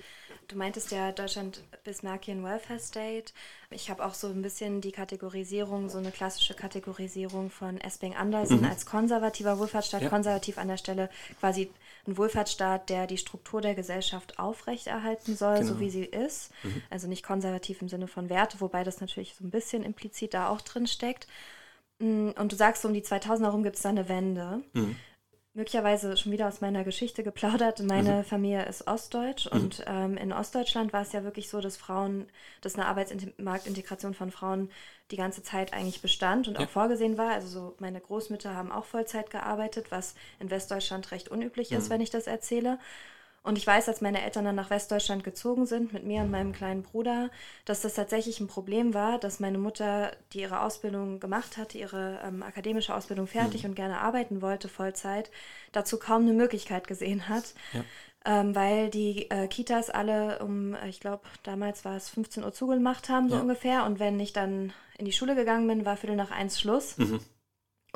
[0.49, 3.33] du meintest ja Deutschland Bismarckian Welfare State.
[3.71, 8.61] Ich habe auch so ein bisschen die Kategorisierung, so eine klassische Kategorisierung von Esping Andersen
[8.61, 8.67] mhm.
[8.67, 10.09] als konservativer Wohlfahrtsstaat, ja.
[10.11, 11.09] konservativ an der Stelle
[11.41, 11.71] quasi
[12.07, 15.75] ein Wohlfahrtsstaat, der die Struktur der Gesellschaft aufrechterhalten soll, genau.
[15.75, 16.53] so wie sie ist.
[16.63, 16.83] Mhm.
[16.91, 20.49] Also nicht konservativ im Sinne von Werte, wobei das natürlich so ein bisschen implizit da
[20.49, 21.27] auch drin steckt.
[21.99, 24.63] Mm, und du sagst, um die 2000er herum gibt es da eine Wende.
[24.73, 24.97] Mhm
[25.57, 27.83] möglicherweise schon wieder aus meiner Geschichte geplaudert.
[27.83, 28.25] Meine mhm.
[28.25, 29.61] Familie ist ostdeutsch mhm.
[29.61, 32.27] und ähm, in Ostdeutschland war es ja wirklich so, dass Frauen,
[32.61, 34.71] dass eine Arbeitsmarktintegration von Frauen
[35.11, 36.67] die ganze Zeit eigentlich bestand und ja.
[36.67, 37.31] auch vorgesehen war.
[37.31, 41.79] Also so meine Großmütter haben auch Vollzeit gearbeitet, was in Westdeutschland recht unüblich mhm.
[41.79, 42.79] ist, wenn ich das erzähle.
[43.47, 46.53] Und ich weiß, als meine Eltern dann nach Westdeutschland gezogen sind mit mir und meinem
[46.53, 47.31] kleinen Bruder,
[47.65, 52.19] dass das tatsächlich ein Problem war, dass meine Mutter, die ihre Ausbildung gemacht hatte, ihre
[52.25, 53.71] ähm, akademische Ausbildung fertig mhm.
[53.71, 55.31] und gerne arbeiten wollte, Vollzeit,
[55.71, 57.55] dazu kaum eine Möglichkeit gesehen hat.
[57.73, 57.85] Ja.
[58.25, 62.53] Ähm, weil die äh, Kitas alle um, äh, ich glaube, damals war es 15 Uhr
[62.53, 63.43] zugemacht haben, so ja.
[63.43, 63.85] ungefähr.
[63.85, 66.99] Und wenn ich dann in die Schule gegangen bin, war Viertel nach eins Schluss.
[66.99, 67.21] Mhm.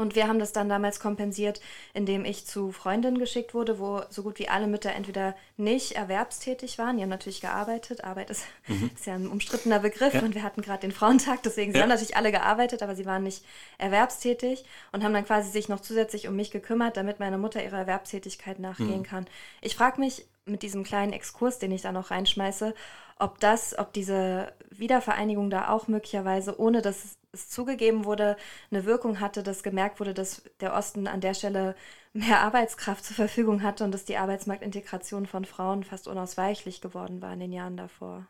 [0.01, 1.61] Und wir haben das dann damals kompensiert,
[1.92, 6.78] indem ich zu Freundinnen geschickt wurde, wo so gut wie alle Mütter entweder nicht erwerbstätig
[6.78, 6.96] waren.
[6.96, 8.03] Die haben natürlich gearbeitet.
[8.03, 8.90] Arbeit ist, mhm.
[8.96, 10.22] ist ja ein umstrittener Begriff ja.
[10.22, 11.76] und wir hatten gerade den Frauentag, deswegen ja.
[11.76, 13.44] sie haben natürlich alle gearbeitet, aber sie waren nicht
[13.76, 17.78] erwerbstätig und haben dann quasi sich noch zusätzlich um mich gekümmert, damit meine Mutter ihrer
[17.80, 19.05] Erwerbstätigkeit nachgehen mhm.
[19.05, 19.26] kann.
[19.61, 22.74] Ich frage mich mit diesem kleinen Exkurs, den ich da noch reinschmeiße,
[23.18, 28.36] ob das, ob diese Wiedervereinigung da auch möglicherweise, ohne dass es zugegeben wurde,
[28.70, 31.76] eine Wirkung hatte, dass gemerkt wurde, dass der Osten an der Stelle
[32.12, 37.32] mehr Arbeitskraft zur Verfügung hatte und dass die Arbeitsmarktintegration von Frauen fast unausweichlich geworden war
[37.32, 38.26] in den Jahren davor.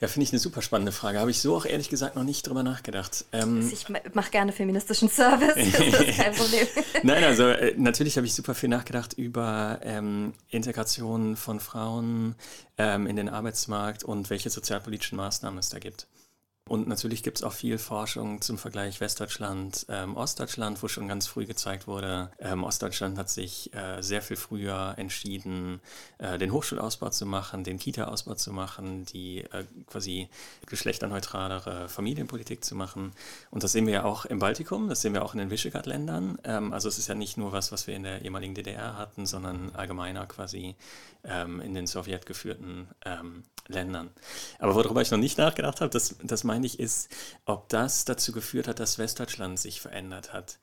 [0.00, 1.18] Ja, finde ich eine super spannende Frage.
[1.18, 3.24] Habe ich so auch ehrlich gesagt noch nicht drüber nachgedacht.
[3.32, 6.66] Ähm, ich mache gerne feministischen Service, das ist kein Problem.
[7.02, 12.36] Nein, also äh, natürlich habe ich super viel nachgedacht über ähm, Integration von Frauen
[12.76, 16.06] ähm, in den Arbeitsmarkt und welche sozialpolitischen Maßnahmen es da gibt.
[16.68, 21.26] Und natürlich gibt es auch viel Forschung zum Vergleich Westdeutschland, ähm, Ostdeutschland, wo schon ganz
[21.26, 25.80] früh gezeigt wurde, ähm, Ostdeutschland hat sich äh, sehr viel früher entschieden,
[26.18, 30.28] äh, den Hochschulausbau zu machen, den Kita-Ausbau zu machen, die äh, quasi
[30.66, 33.12] geschlechterneutralere Familienpolitik zu machen.
[33.50, 36.38] Und das sehen wir ja auch im Baltikum, das sehen wir auch in den Visegrad-Ländern.
[36.44, 39.24] Ähm, also es ist ja nicht nur was, was wir in der ehemaligen DDR hatten,
[39.24, 40.76] sondern allgemeiner quasi
[41.24, 44.10] ähm, in den sowjetgeführten ähm, Ländern.
[44.58, 48.32] Aber worüber ich noch nicht nachgedacht habe, das, das meine ich, ist, ob das dazu
[48.32, 50.58] geführt hat, dass Westdeutschland sich verändert hat.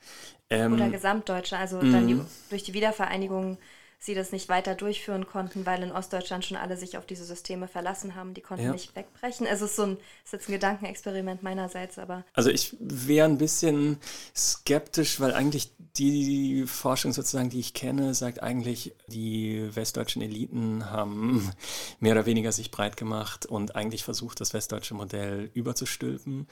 [0.49, 2.27] Ähm, Oder Gesamtdeutschland, also dann die, mhm.
[2.49, 3.57] durch die Wiedervereinigung
[4.05, 7.67] sie das nicht weiter durchführen konnten, weil in Ostdeutschland schon alle sich auf diese Systeme
[7.67, 8.33] verlassen haben.
[8.33, 8.71] Die konnten ja.
[8.71, 9.47] nicht wegbrechen.
[9.47, 12.23] Es ist so ein, ist jetzt ein Gedankenexperiment meinerseits, aber.
[12.33, 13.97] Also ich wäre ein bisschen
[14.35, 21.51] skeptisch, weil eigentlich die Forschung sozusagen, die ich kenne, sagt eigentlich, die westdeutschen Eliten haben
[21.99, 26.47] mehr oder weniger sich breit gemacht und eigentlich versucht, das westdeutsche Modell überzustülpen,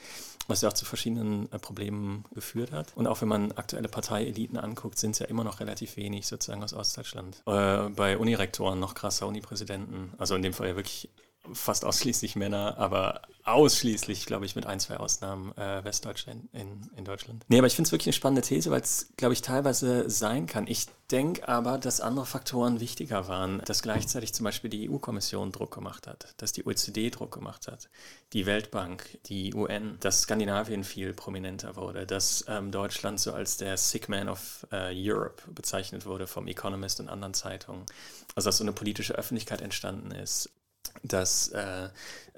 [0.48, 2.96] was ja auch zu verschiedenen äh, Problemen geführt hat.
[2.96, 6.64] Und auch wenn man aktuelle Parteieliten anguckt, sind es ja immer noch relativ wenig sozusagen
[6.64, 10.14] aus Ostdeutschland äh, bei Unirektoren noch krasser Unipräsidenten.
[10.18, 11.10] Also in dem Fall ja wirklich
[11.52, 17.04] fast ausschließlich Männer, aber ausschließlich, glaube ich, mit ein, zwei Ausnahmen äh, Westdeutschland in, in
[17.04, 17.44] Deutschland.
[17.50, 20.46] Nee, aber ich finde es wirklich eine spannende These, weil es, glaube ich, teilweise sein
[20.46, 20.68] kann.
[20.68, 25.74] Ich denke aber, dass andere Faktoren wichtiger waren, dass gleichzeitig zum Beispiel die EU-Kommission Druck
[25.74, 27.90] gemacht hat, dass die OECD Druck gemacht hat,
[28.32, 33.76] die Weltbank, die UN, dass Skandinavien viel prominenter wurde, dass ähm, Deutschland so als der
[33.76, 37.86] Sick Man of äh, Europe bezeichnet wurde vom Economist und anderen Zeitungen.
[38.36, 40.50] Also dass so eine politische Öffentlichkeit entstanden ist
[41.04, 41.90] dass äh,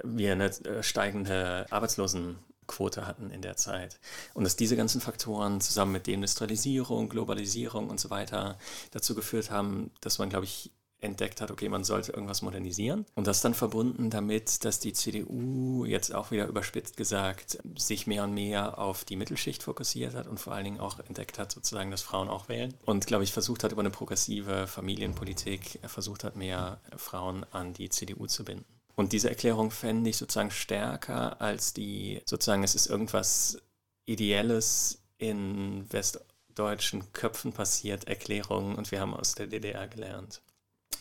[0.03, 3.99] wir eine äh, steigende Arbeitslosenquote hatten in der Zeit.
[4.33, 8.57] Und dass diese ganzen Faktoren zusammen mit Deindustrialisierung, Globalisierung und so weiter
[8.91, 10.71] dazu geführt haben, dass man, glaube ich,
[11.05, 13.05] entdeckt hat, okay, man sollte irgendwas modernisieren.
[13.15, 18.23] Und das dann verbunden damit, dass die CDU jetzt auch wieder überspitzt gesagt sich mehr
[18.23, 21.91] und mehr auf die Mittelschicht fokussiert hat und vor allen Dingen auch entdeckt hat, sozusagen,
[21.91, 22.73] dass Frauen auch wählen.
[22.85, 27.89] Und, glaube ich, versucht hat, über eine progressive Familienpolitik, versucht hat, mehr Frauen an die
[27.89, 28.65] CDU zu binden.
[28.95, 33.61] Und diese Erklärung fände ich sozusagen stärker als die, sozusagen, es ist irgendwas
[34.05, 40.41] Ideelles in westdeutschen Köpfen passiert, Erklärungen und wir haben aus der DDR gelernt.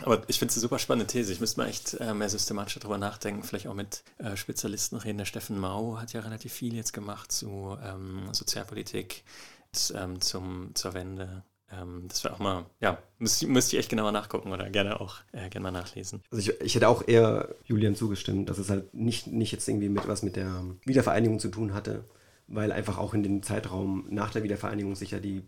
[0.03, 1.33] Aber ich finde es eine super spannende These.
[1.33, 5.19] Ich müsste mal echt äh, mehr systematisch darüber nachdenken, vielleicht auch mit äh, Spezialisten reden.
[5.19, 9.25] Der Steffen Mau hat ja relativ viel jetzt gemacht zu ähm, Sozialpolitik,
[9.95, 11.45] ähm, zum, zur Wende.
[11.71, 15.17] Ähm, das wäre auch mal, ja, müsste, müsste ich echt genauer nachgucken oder gerne auch
[15.33, 16.23] äh, gerne mal nachlesen.
[16.31, 19.89] Also ich, ich hätte auch eher Julian zugestimmt, dass es halt nicht, nicht jetzt irgendwie
[19.89, 22.05] mit was mit der Wiedervereinigung zu tun hatte,
[22.47, 25.43] weil einfach auch in dem Zeitraum nach der Wiedervereinigung sich ja die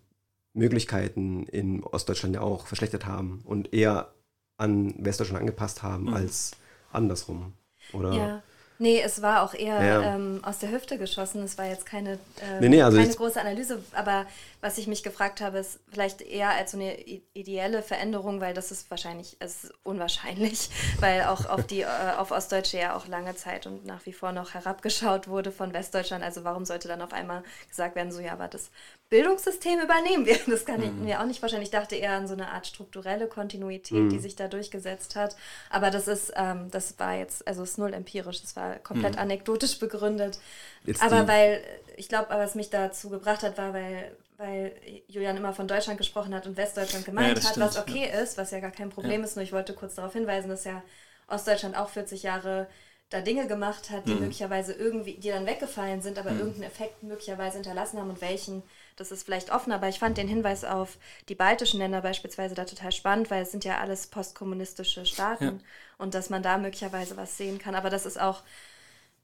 [0.55, 4.15] Möglichkeiten in Ostdeutschland ja auch verschlechtert haben und eher
[4.59, 6.15] an Westdeutschland angepasst haben mhm.
[6.15, 6.53] als
[6.93, 7.53] andersrum.
[7.93, 8.13] Oder?
[8.13, 8.43] Ja.
[8.79, 10.15] Nee, es war auch eher ja.
[10.15, 11.43] ähm, aus der Hüfte geschossen.
[11.43, 13.83] Es war jetzt keine, ähm, nee, nee, also keine große Analyse.
[13.93, 14.27] Aber
[14.61, 17.01] was ich mich gefragt habe, ist vielleicht eher als so eine
[17.33, 20.69] ideelle Veränderung, weil das ist wahrscheinlich, es ist unwahrscheinlich,
[21.01, 21.87] weil auch auf die äh,
[22.19, 26.23] auf Ostdeutsche ja auch lange Zeit und nach wie vor noch herabgeschaut wurde von Westdeutschland.
[26.23, 28.71] Also warum sollte dann auf einmal gesagt werden, so ja, aber das
[29.09, 30.37] Bildungssystem übernehmen wir.
[30.47, 31.05] Das kann ich mhm.
[31.05, 31.63] mir auch nicht vorstellen.
[31.63, 34.09] Ich dachte eher an so eine Art strukturelle Kontinuität, mhm.
[34.09, 35.37] die sich da durchgesetzt hat.
[35.71, 39.15] Aber das ist, ähm, das war jetzt, also es ist null empirisch, das war komplett
[39.15, 39.21] mhm.
[39.21, 40.39] anekdotisch begründet.
[40.85, 41.63] Jetzt aber weil,
[41.97, 44.73] ich glaube, was mich dazu gebracht hat, war, weil, weil
[45.07, 48.21] Julian immer von Deutschland gesprochen hat und Westdeutschland gemeint ja, hat, stimmt, was okay ja.
[48.21, 49.27] ist, was ja gar kein Problem ja.
[49.27, 49.37] ist.
[49.37, 50.83] Nur ich wollte kurz darauf hinweisen, dass ja
[51.29, 52.67] Ostdeutschland auch 40 Jahre
[53.11, 54.21] da Dinge gemacht hat, die mhm.
[54.21, 56.39] möglicherweise irgendwie, die dann weggefallen sind, aber mhm.
[56.39, 58.63] irgendeinen Effekt möglicherweise hinterlassen haben und welchen
[58.97, 60.97] das ist vielleicht offen, aber ich fand den Hinweis auf
[61.29, 65.53] die baltischen Länder beispielsweise da total spannend, weil es sind ja alles postkommunistische Staaten ja.
[65.99, 67.75] und dass man da möglicherweise was sehen kann.
[67.75, 68.43] Aber das ist auch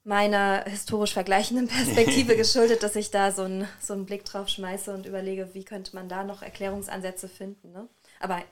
[0.04, 4.92] meiner historisch vergleichenden Perspektive geschuldet, dass ich da so, ein, so einen Blick drauf schmeiße
[4.92, 7.72] und überlege, wie könnte man da noch Erklärungsansätze finden.
[7.72, 7.88] Ne?
[8.20, 8.42] Aber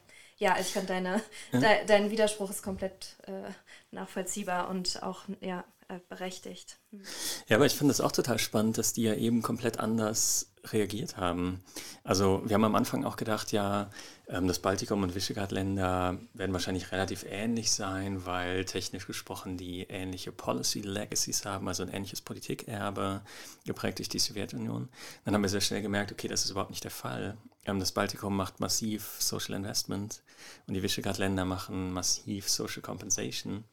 [0.41, 1.23] ja, ich finde, deine,
[1.53, 1.61] ja.
[1.61, 3.51] de, dein Widerspruch ist komplett äh,
[3.91, 6.79] nachvollziehbar und auch ja, äh, berechtigt.
[6.91, 7.03] Hm.
[7.47, 11.17] Ja, aber ich finde es auch total spannend, dass die ja eben komplett anders reagiert
[11.17, 11.63] haben.
[12.05, 13.91] Also wir haben am Anfang auch gedacht, ja,
[14.29, 20.33] ähm, das Baltikum und Visegrad-Länder werden wahrscheinlich relativ ähnlich sein, weil technisch gesprochen die ähnliche
[20.33, 23.23] Policy Legacies haben, also ein ähnliches Politikerbe,
[23.65, 24.89] geprägt durch die Sowjetunion.
[25.25, 27.37] Dann haben wir sehr schnell gemerkt, okay, das ist überhaupt nicht der Fall.
[27.65, 30.23] Ähm, das Baltikum macht massiv Social Investment
[30.67, 33.65] und die Visegrad-Länder machen massiv Social Compensation.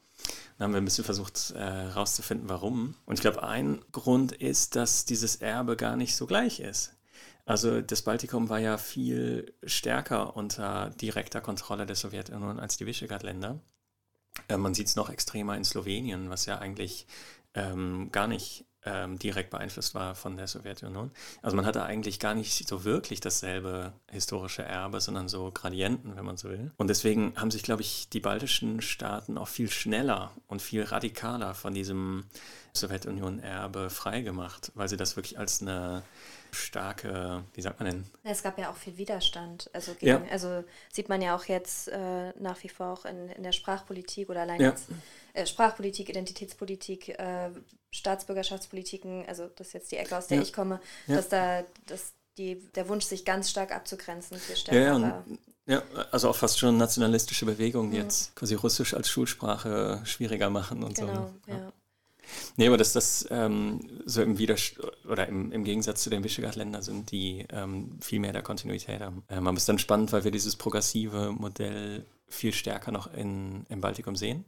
[0.56, 2.94] Dann haben wir ein bisschen versucht herauszufinden, äh, warum.
[3.06, 6.94] Und ich glaube, ein Grund ist, dass dieses Erbe gar nicht so gleich ist.
[7.44, 13.58] Also das Baltikum war ja viel stärker unter direkter Kontrolle der Sowjetunion als die Visegrad-Länder.
[14.48, 17.06] Äh, man sieht es noch extremer in Slowenien, was ja eigentlich
[17.54, 21.10] ähm, gar nicht ähm, direkt beeinflusst war von der Sowjetunion.
[21.42, 26.24] Also man hatte eigentlich gar nicht so wirklich dasselbe historische Erbe, sondern so Gradienten, wenn
[26.24, 26.72] man so will.
[26.76, 31.54] Und deswegen haben sich, glaube ich, die baltischen Staaten auch viel schneller und viel radikaler
[31.54, 32.24] von diesem
[32.72, 36.02] Sowjetunion-Erbe freigemacht, weil sie das wirklich als eine
[36.50, 38.04] starke, wie sagt man denn?
[38.24, 39.68] Es gab ja auch viel Widerstand.
[39.72, 40.30] Also, gegen, ja.
[40.30, 44.30] also sieht man ja auch jetzt äh, nach wie vor auch in, in der Sprachpolitik
[44.30, 44.70] oder allein ja.
[44.70, 44.88] jetzt
[45.46, 47.50] Sprachpolitik, Identitätspolitik, äh,
[47.90, 50.42] Staatsbürgerschaftspolitiken, also das ist jetzt die Ecke, aus der ja.
[50.42, 55.02] ich komme, dass da dass die, der Wunsch, sich ganz stark abzugrenzen, viel stärker ja,
[55.02, 55.24] war.
[55.66, 55.82] Ja,
[56.12, 60.94] also auch fast schon nationalistische Bewegungen, die jetzt quasi Russisch als Schulsprache schwieriger machen und
[60.94, 61.34] genau, so.
[61.46, 61.72] Genau, ja.
[62.56, 64.76] Nee, aber dass das ähm, so im Widerst
[65.06, 69.24] oder im, im Gegensatz zu den Visegrad-Ländern sind, die ähm, viel mehr der Kontinuität haben.
[69.30, 73.64] Ähm, aber es ist dann spannend, weil wir dieses progressive Modell viel stärker noch in,
[73.70, 74.44] im Baltikum sehen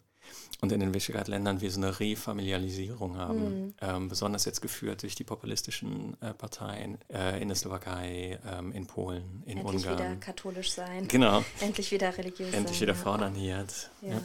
[0.60, 3.74] und in den Visegrad-Ländern wir so eine Refamilialisierung haben, mhm.
[3.80, 8.86] ähm, besonders jetzt geführt durch die populistischen äh, Parteien äh, in der Slowakei, ähm, in
[8.86, 9.98] Polen, in Endlich Ungarn.
[9.98, 11.08] Endlich wieder katholisch sein.
[11.08, 11.42] Genau.
[11.60, 12.88] Endlich wieder religiös Endlich sein.
[12.88, 12.98] wieder ja.
[12.98, 13.90] frauenaniert.
[14.02, 14.08] Ja.
[14.10, 14.20] Ja.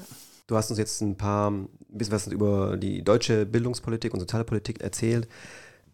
[0.47, 4.82] Du hast uns jetzt ein paar, ein bisschen was über die deutsche Bildungspolitik und Sozialpolitik
[4.82, 5.28] erzählt,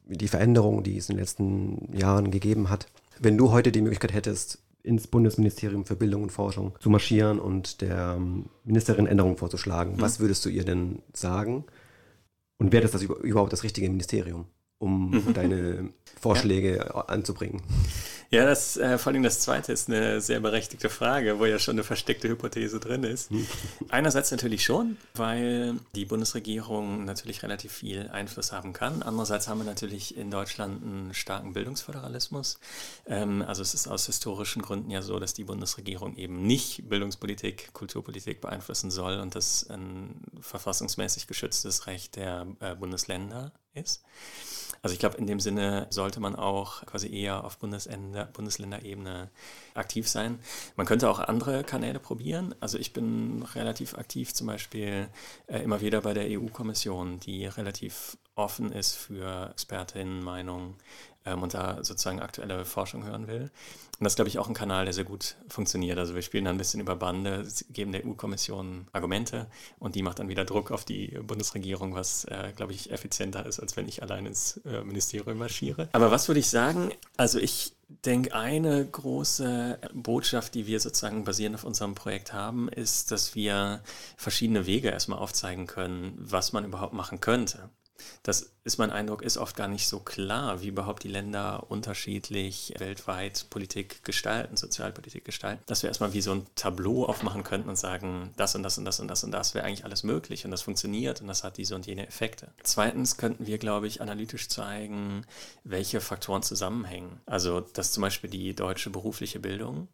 [0.06, 2.88] die Veränderungen, die es in den letzten Jahren gegeben hat.
[3.20, 7.82] Wenn du heute die Möglichkeit hättest, ins Bundesministerium für Bildung und Forschung zu marschieren und
[7.82, 10.02] der ähm, Ministerin Änderungen vorzuschlagen, mhm.
[10.02, 11.66] was würdest du ihr denn sagen?
[12.58, 14.46] Und wäre das, das überhaupt das richtige Ministerium,
[14.78, 15.34] um mhm.
[15.34, 17.02] deine Vorschläge ja.
[17.08, 17.62] anzubringen?
[18.34, 21.76] Ja, das, äh, vor allem das zweite ist eine sehr berechtigte Frage, wo ja schon
[21.76, 23.30] eine versteckte Hypothese drin ist.
[23.30, 23.46] Hm.
[23.90, 29.04] Einerseits natürlich schon, weil die Bundesregierung natürlich relativ viel Einfluss haben kann.
[29.04, 32.58] Andererseits haben wir natürlich in Deutschland einen starken Bildungsföderalismus.
[33.06, 37.74] Ähm, also es ist aus historischen Gründen ja so, dass die Bundesregierung eben nicht Bildungspolitik,
[37.74, 44.06] Kulturpolitik beeinflussen soll und das ein verfassungsmäßig geschütztes Recht der äh, Bundesländer ist.
[44.82, 49.30] Also ich glaube, in dem Sinne sollte man auch quasi eher auf Bundesländer, Bundesländerebene
[49.74, 50.40] aktiv sein.
[50.76, 52.56] Man könnte auch andere Kanäle probieren.
[52.60, 55.08] Also ich bin relativ aktiv zum Beispiel
[55.48, 60.76] äh, immer wieder bei der EU-Kommission, die relativ offen ist für Expertinnenmeinungen
[61.26, 63.52] ähm, und da sozusagen aktuelle Forschung hören will.
[64.02, 66.00] Und das ist, glaube ich, auch ein Kanal, der sehr gut funktioniert.
[66.00, 69.46] Also wir spielen dann ein bisschen über Bande, geben der EU-Kommission Argumente
[69.78, 73.60] und die macht dann wieder Druck auf die Bundesregierung, was, äh, glaube ich, effizienter ist,
[73.60, 75.88] als wenn ich allein ins äh, Ministerium marschiere.
[75.92, 76.92] Aber was würde ich sagen?
[77.16, 77.74] Also ich
[78.06, 83.82] denke, eine große Botschaft, die wir sozusagen basierend auf unserem Projekt haben, ist, dass wir
[84.18, 87.70] verschiedene Wege erstmal aufzeigen können, was man überhaupt machen könnte.
[88.24, 92.74] Das ist mein Eindruck, ist oft gar nicht so klar, wie überhaupt die Länder unterschiedlich
[92.78, 97.78] weltweit Politik gestalten, Sozialpolitik gestalten, dass wir erstmal wie so ein Tableau aufmachen könnten und
[97.78, 100.52] sagen, das und das und das und das und das wäre eigentlich alles möglich und
[100.52, 102.50] das funktioniert und das hat diese und jene Effekte.
[102.64, 105.26] Zweitens könnten wir, glaube ich, analytisch zeigen,
[105.64, 107.22] welche Faktoren zusammenhängen.
[107.26, 109.88] Also, dass zum Beispiel die deutsche berufliche Bildung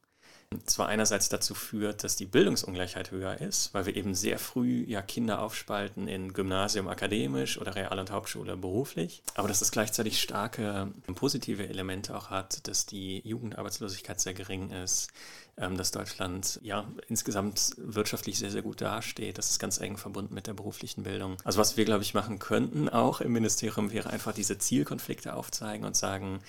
[0.65, 5.01] zwar einerseits dazu führt, dass die Bildungsungleichheit höher ist, weil wir eben sehr früh ja
[5.01, 10.91] Kinder aufspalten in Gymnasium akademisch oder Real- und Hauptschule beruflich, aber dass es gleichzeitig starke
[11.15, 15.09] positive Elemente auch hat, dass die Jugendarbeitslosigkeit sehr gering ist,
[15.57, 19.37] ähm, dass Deutschland ja insgesamt wirtschaftlich sehr, sehr gut dasteht.
[19.37, 21.35] Das ist ganz eng verbunden mit der beruflichen Bildung.
[21.43, 25.85] Also was wir, glaube ich, machen könnten auch im Ministerium wäre einfach diese Zielkonflikte aufzeigen
[25.85, 26.39] und sagen,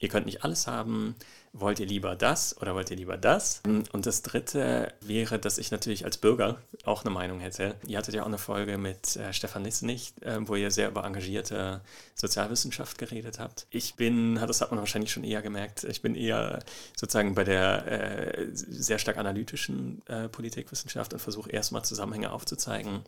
[0.00, 1.14] ihr könnt nicht alles haben,
[1.52, 3.62] wollt ihr lieber das oder wollt ihr lieber das?
[3.64, 7.74] Und das Dritte wäre, dass ich natürlich als Bürger auch eine Meinung hätte.
[7.86, 11.04] Ihr hattet ja auch eine Folge mit äh, Stefan Lissenich, äh, wo ihr sehr über
[11.04, 11.80] engagierte
[12.14, 13.66] Sozialwissenschaft geredet habt.
[13.70, 16.60] Ich bin, das hat man wahrscheinlich schon eher gemerkt, ich bin eher
[16.96, 23.02] sozusagen bei der äh, sehr stark analytischen äh, Politikwissenschaft und versuche erstmal Zusammenhänge aufzuzeigen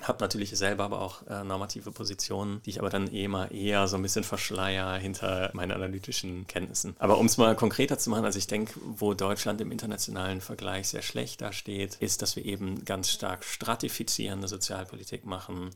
[0.00, 3.86] habe natürlich selber aber auch äh, normative Positionen, die ich aber dann eh mal eher
[3.88, 6.96] so ein bisschen verschleier hinter meinen analytischen Kenntnissen.
[6.98, 10.88] Aber um es mal konkreter zu machen, also ich denke, wo Deutschland im internationalen Vergleich
[10.88, 15.70] sehr schlecht dasteht, ist, dass wir eben ganz stark stratifizierende Sozialpolitik machen,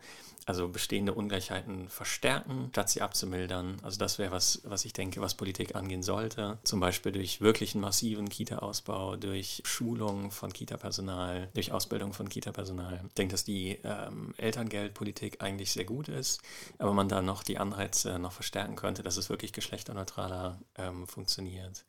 [0.46, 3.78] also bestehende Ungleichheiten verstärken, statt sie abzumildern.
[3.82, 6.58] Also das wäre was, was ich denke, was Politik angehen sollte.
[6.62, 13.02] Zum Beispiel durch wirklich einen massiven Kita-Ausbau, durch Schulung von Kita-Personal, durch Ausbildung von Kita-Personal.
[13.08, 16.40] Ich denke, dass die ähm, Elterngeldpolitik eigentlich sehr gut ist,
[16.78, 21.84] aber man da noch die Anreize noch verstärken könnte, dass es wirklich geschlechterneutraler ähm, funktioniert.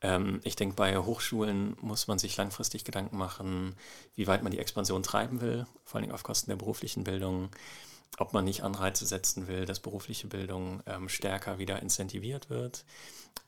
[0.00, 3.74] Ähm, ich denke, bei Hochschulen muss man sich langfristig Gedanken machen,
[4.14, 7.50] wie weit man die Expansion treiben will, vor allem auf Kosten der beruflichen Bildung
[8.18, 12.84] ob man nicht Anreize setzen will, dass berufliche Bildung ähm, stärker wieder incentiviert wird,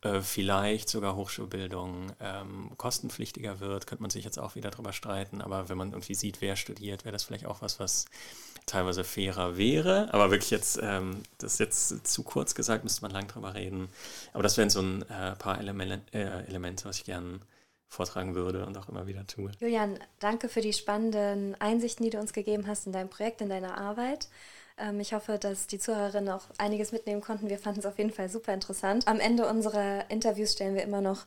[0.03, 5.41] äh, vielleicht sogar Hochschulbildung ähm, kostenpflichtiger wird, könnte man sich jetzt auch wieder darüber streiten,
[5.41, 8.07] aber wenn man irgendwie sieht, wer studiert, wäre das vielleicht auch was, was
[8.67, 13.13] teilweise fairer wäre, aber wirklich jetzt, ähm, das ist jetzt zu kurz gesagt, müsste man
[13.13, 13.89] lang drüber reden,
[14.33, 17.41] aber das wären so ein äh, paar Elemente, äh, Elemente, was ich gerne
[17.89, 19.53] vortragen würde und auch immer wieder tue.
[19.61, 23.49] Julian, danke für die spannenden Einsichten, die du uns gegeben hast in deinem Projekt, in
[23.49, 24.29] deiner Arbeit.
[24.77, 27.49] Ähm, ich hoffe, dass die Zuhörerinnen auch einiges mitnehmen konnten.
[27.49, 29.07] Wir fanden es auf jeden Fall super interessant.
[29.07, 31.27] Am Ende unserer Interviews stellen wir immer noch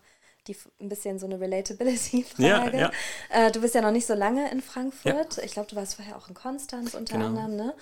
[0.49, 2.77] die, ein bisschen so eine Relatability-Frage.
[2.77, 2.91] Ja,
[3.31, 3.47] ja.
[3.47, 5.37] äh, du bist ja noch nicht so lange in Frankfurt.
[5.37, 5.43] Ja.
[5.43, 7.27] Ich glaube, du warst vorher auch in Konstanz unter genau.
[7.27, 7.55] anderem.
[7.55, 7.73] Ne?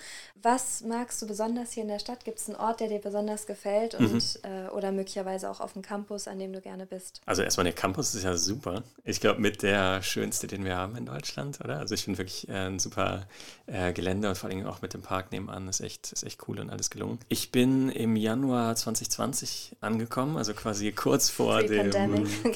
[0.42, 2.24] Was magst du besonders hier in der Stadt?
[2.24, 4.20] Gibt es einen Ort, der dir besonders gefällt und, mhm.
[4.42, 7.20] äh, oder möglicherweise auch auf dem Campus, an dem du gerne bist?
[7.26, 8.82] Also erstmal der Campus ist ja super.
[9.04, 11.78] Ich glaube, mit der schönste, den wir haben in Deutschland, oder?
[11.78, 13.26] Also ich finde wirklich äh, ein super
[13.66, 16.60] äh, Gelände und vor allem auch mit dem Park nebenan ist echt, ist echt cool
[16.60, 17.18] und alles gelungen.
[17.28, 21.90] Ich bin im Januar 2020 angekommen, also quasi kurz vor dem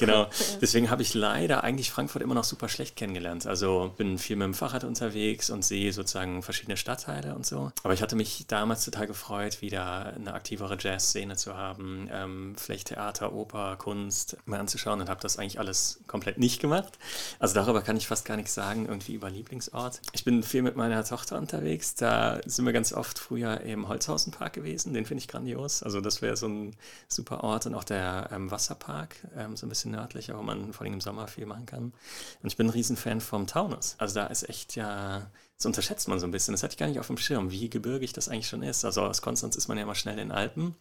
[0.05, 0.27] genau.
[0.61, 3.45] Deswegen habe ich leider eigentlich Frankfurt immer noch super schlecht kennengelernt.
[3.45, 7.71] Also bin viel mit dem Fahrrad unterwegs und sehe sozusagen verschiedene Stadtteile und so.
[7.83, 12.87] Aber ich hatte mich damals total gefreut, wieder eine aktivere Jazz-Szene zu haben, ähm, vielleicht
[12.87, 16.97] Theater, Oper, Kunst mal anzuschauen und habe das eigentlich alles komplett nicht gemacht.
[17.39, 20.01] Also darüber kann ich fast gar nichts sagen, irgendwie über Lieblingsort.
[20.11, 21.95] Ich bin viel mit meiner Tochter unterwegs.
[21.95, 24.93] Da sind wir ganz oft früher im Holzhausenpark gewesen.
[24.93, 25.83] Den finde ich grandios.
[25.83, 26.75] Also das wäre so ein
[27.07, 30.85] super Ort und auch der ähm, Wasserpark, ähm, so ein bisschen nördlicher, wo man vor
[30.85, 31.83] allem im Sommer viel machen kann.
[32.41, 33.95] Und ich bin ein Riesenfan vom Taunus.
[33.97, 36.53] Also da ist echt ja, das unterschätzt man so ein bisschen.
[36.53, 38.83] Das hatte ich gar nicht auf dem Schirm, wie gebirgig das eigentlich schon ist.
[38.83, 40.75] Also aus Konstanz ist man ja immer schnell in den Alpen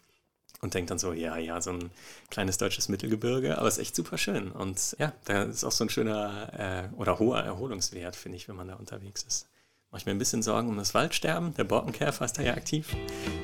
[0.61, 1.91] und denkt dann so, ja, ja, so ein
[2.31, 4.51] kleines deutsches Mittelgebirge, aber es ist echt super schön.
[4.53, 8.57] Und ja, da ist auch so ein schöner äh, oder hoher Erholungswert, finde ich, wenn
[8.57, 9.49] man da unterwegs ist.
[9.93, 11.53] Mache ich mir ein bisschen Sorgen um das Waldsterben.
[11.53, 12.97] Der Borkenkäfer ist da ja aktiv.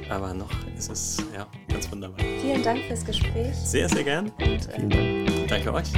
[0.08, 2.24] Aber noch ist es ja ganz wunderbar.
[2.40, 3.54] Vielen Dank fürs Gespräch.
[3.54, 4.32] Sehr, sehr gern.
[4.38, 5.48] Und äh, Vielen Dank.
[5.48, 5.92] Danke euch.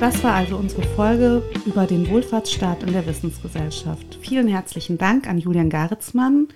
[0.00, 4.18] Das war also unsere Folge über den Wohlfahrtsstaat in der Wissensgesellschaft.
[4.22, 6.48] Vielen herzlichen Dank an Julian Garitzmann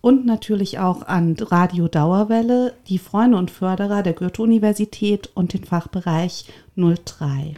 [0.00, 6.46] und natürlich auch an Radio Dauerwelle, die Freunde und Förderer der Goethe-Universität und den Fachbereich
[6.74, 7.54] 03.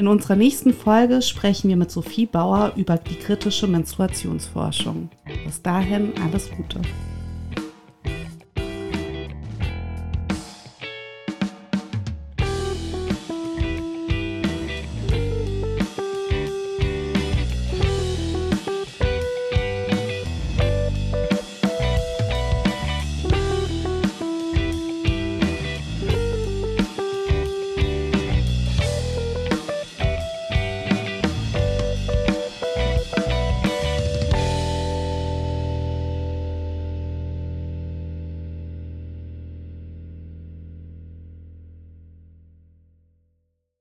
[0.00, 5.10] In unserer nächsten Folge sprechen wir mit Sophie Bauer über die kritische Menstruationsforschung.
[5.44, 6.80] Bis dahin alles Gute.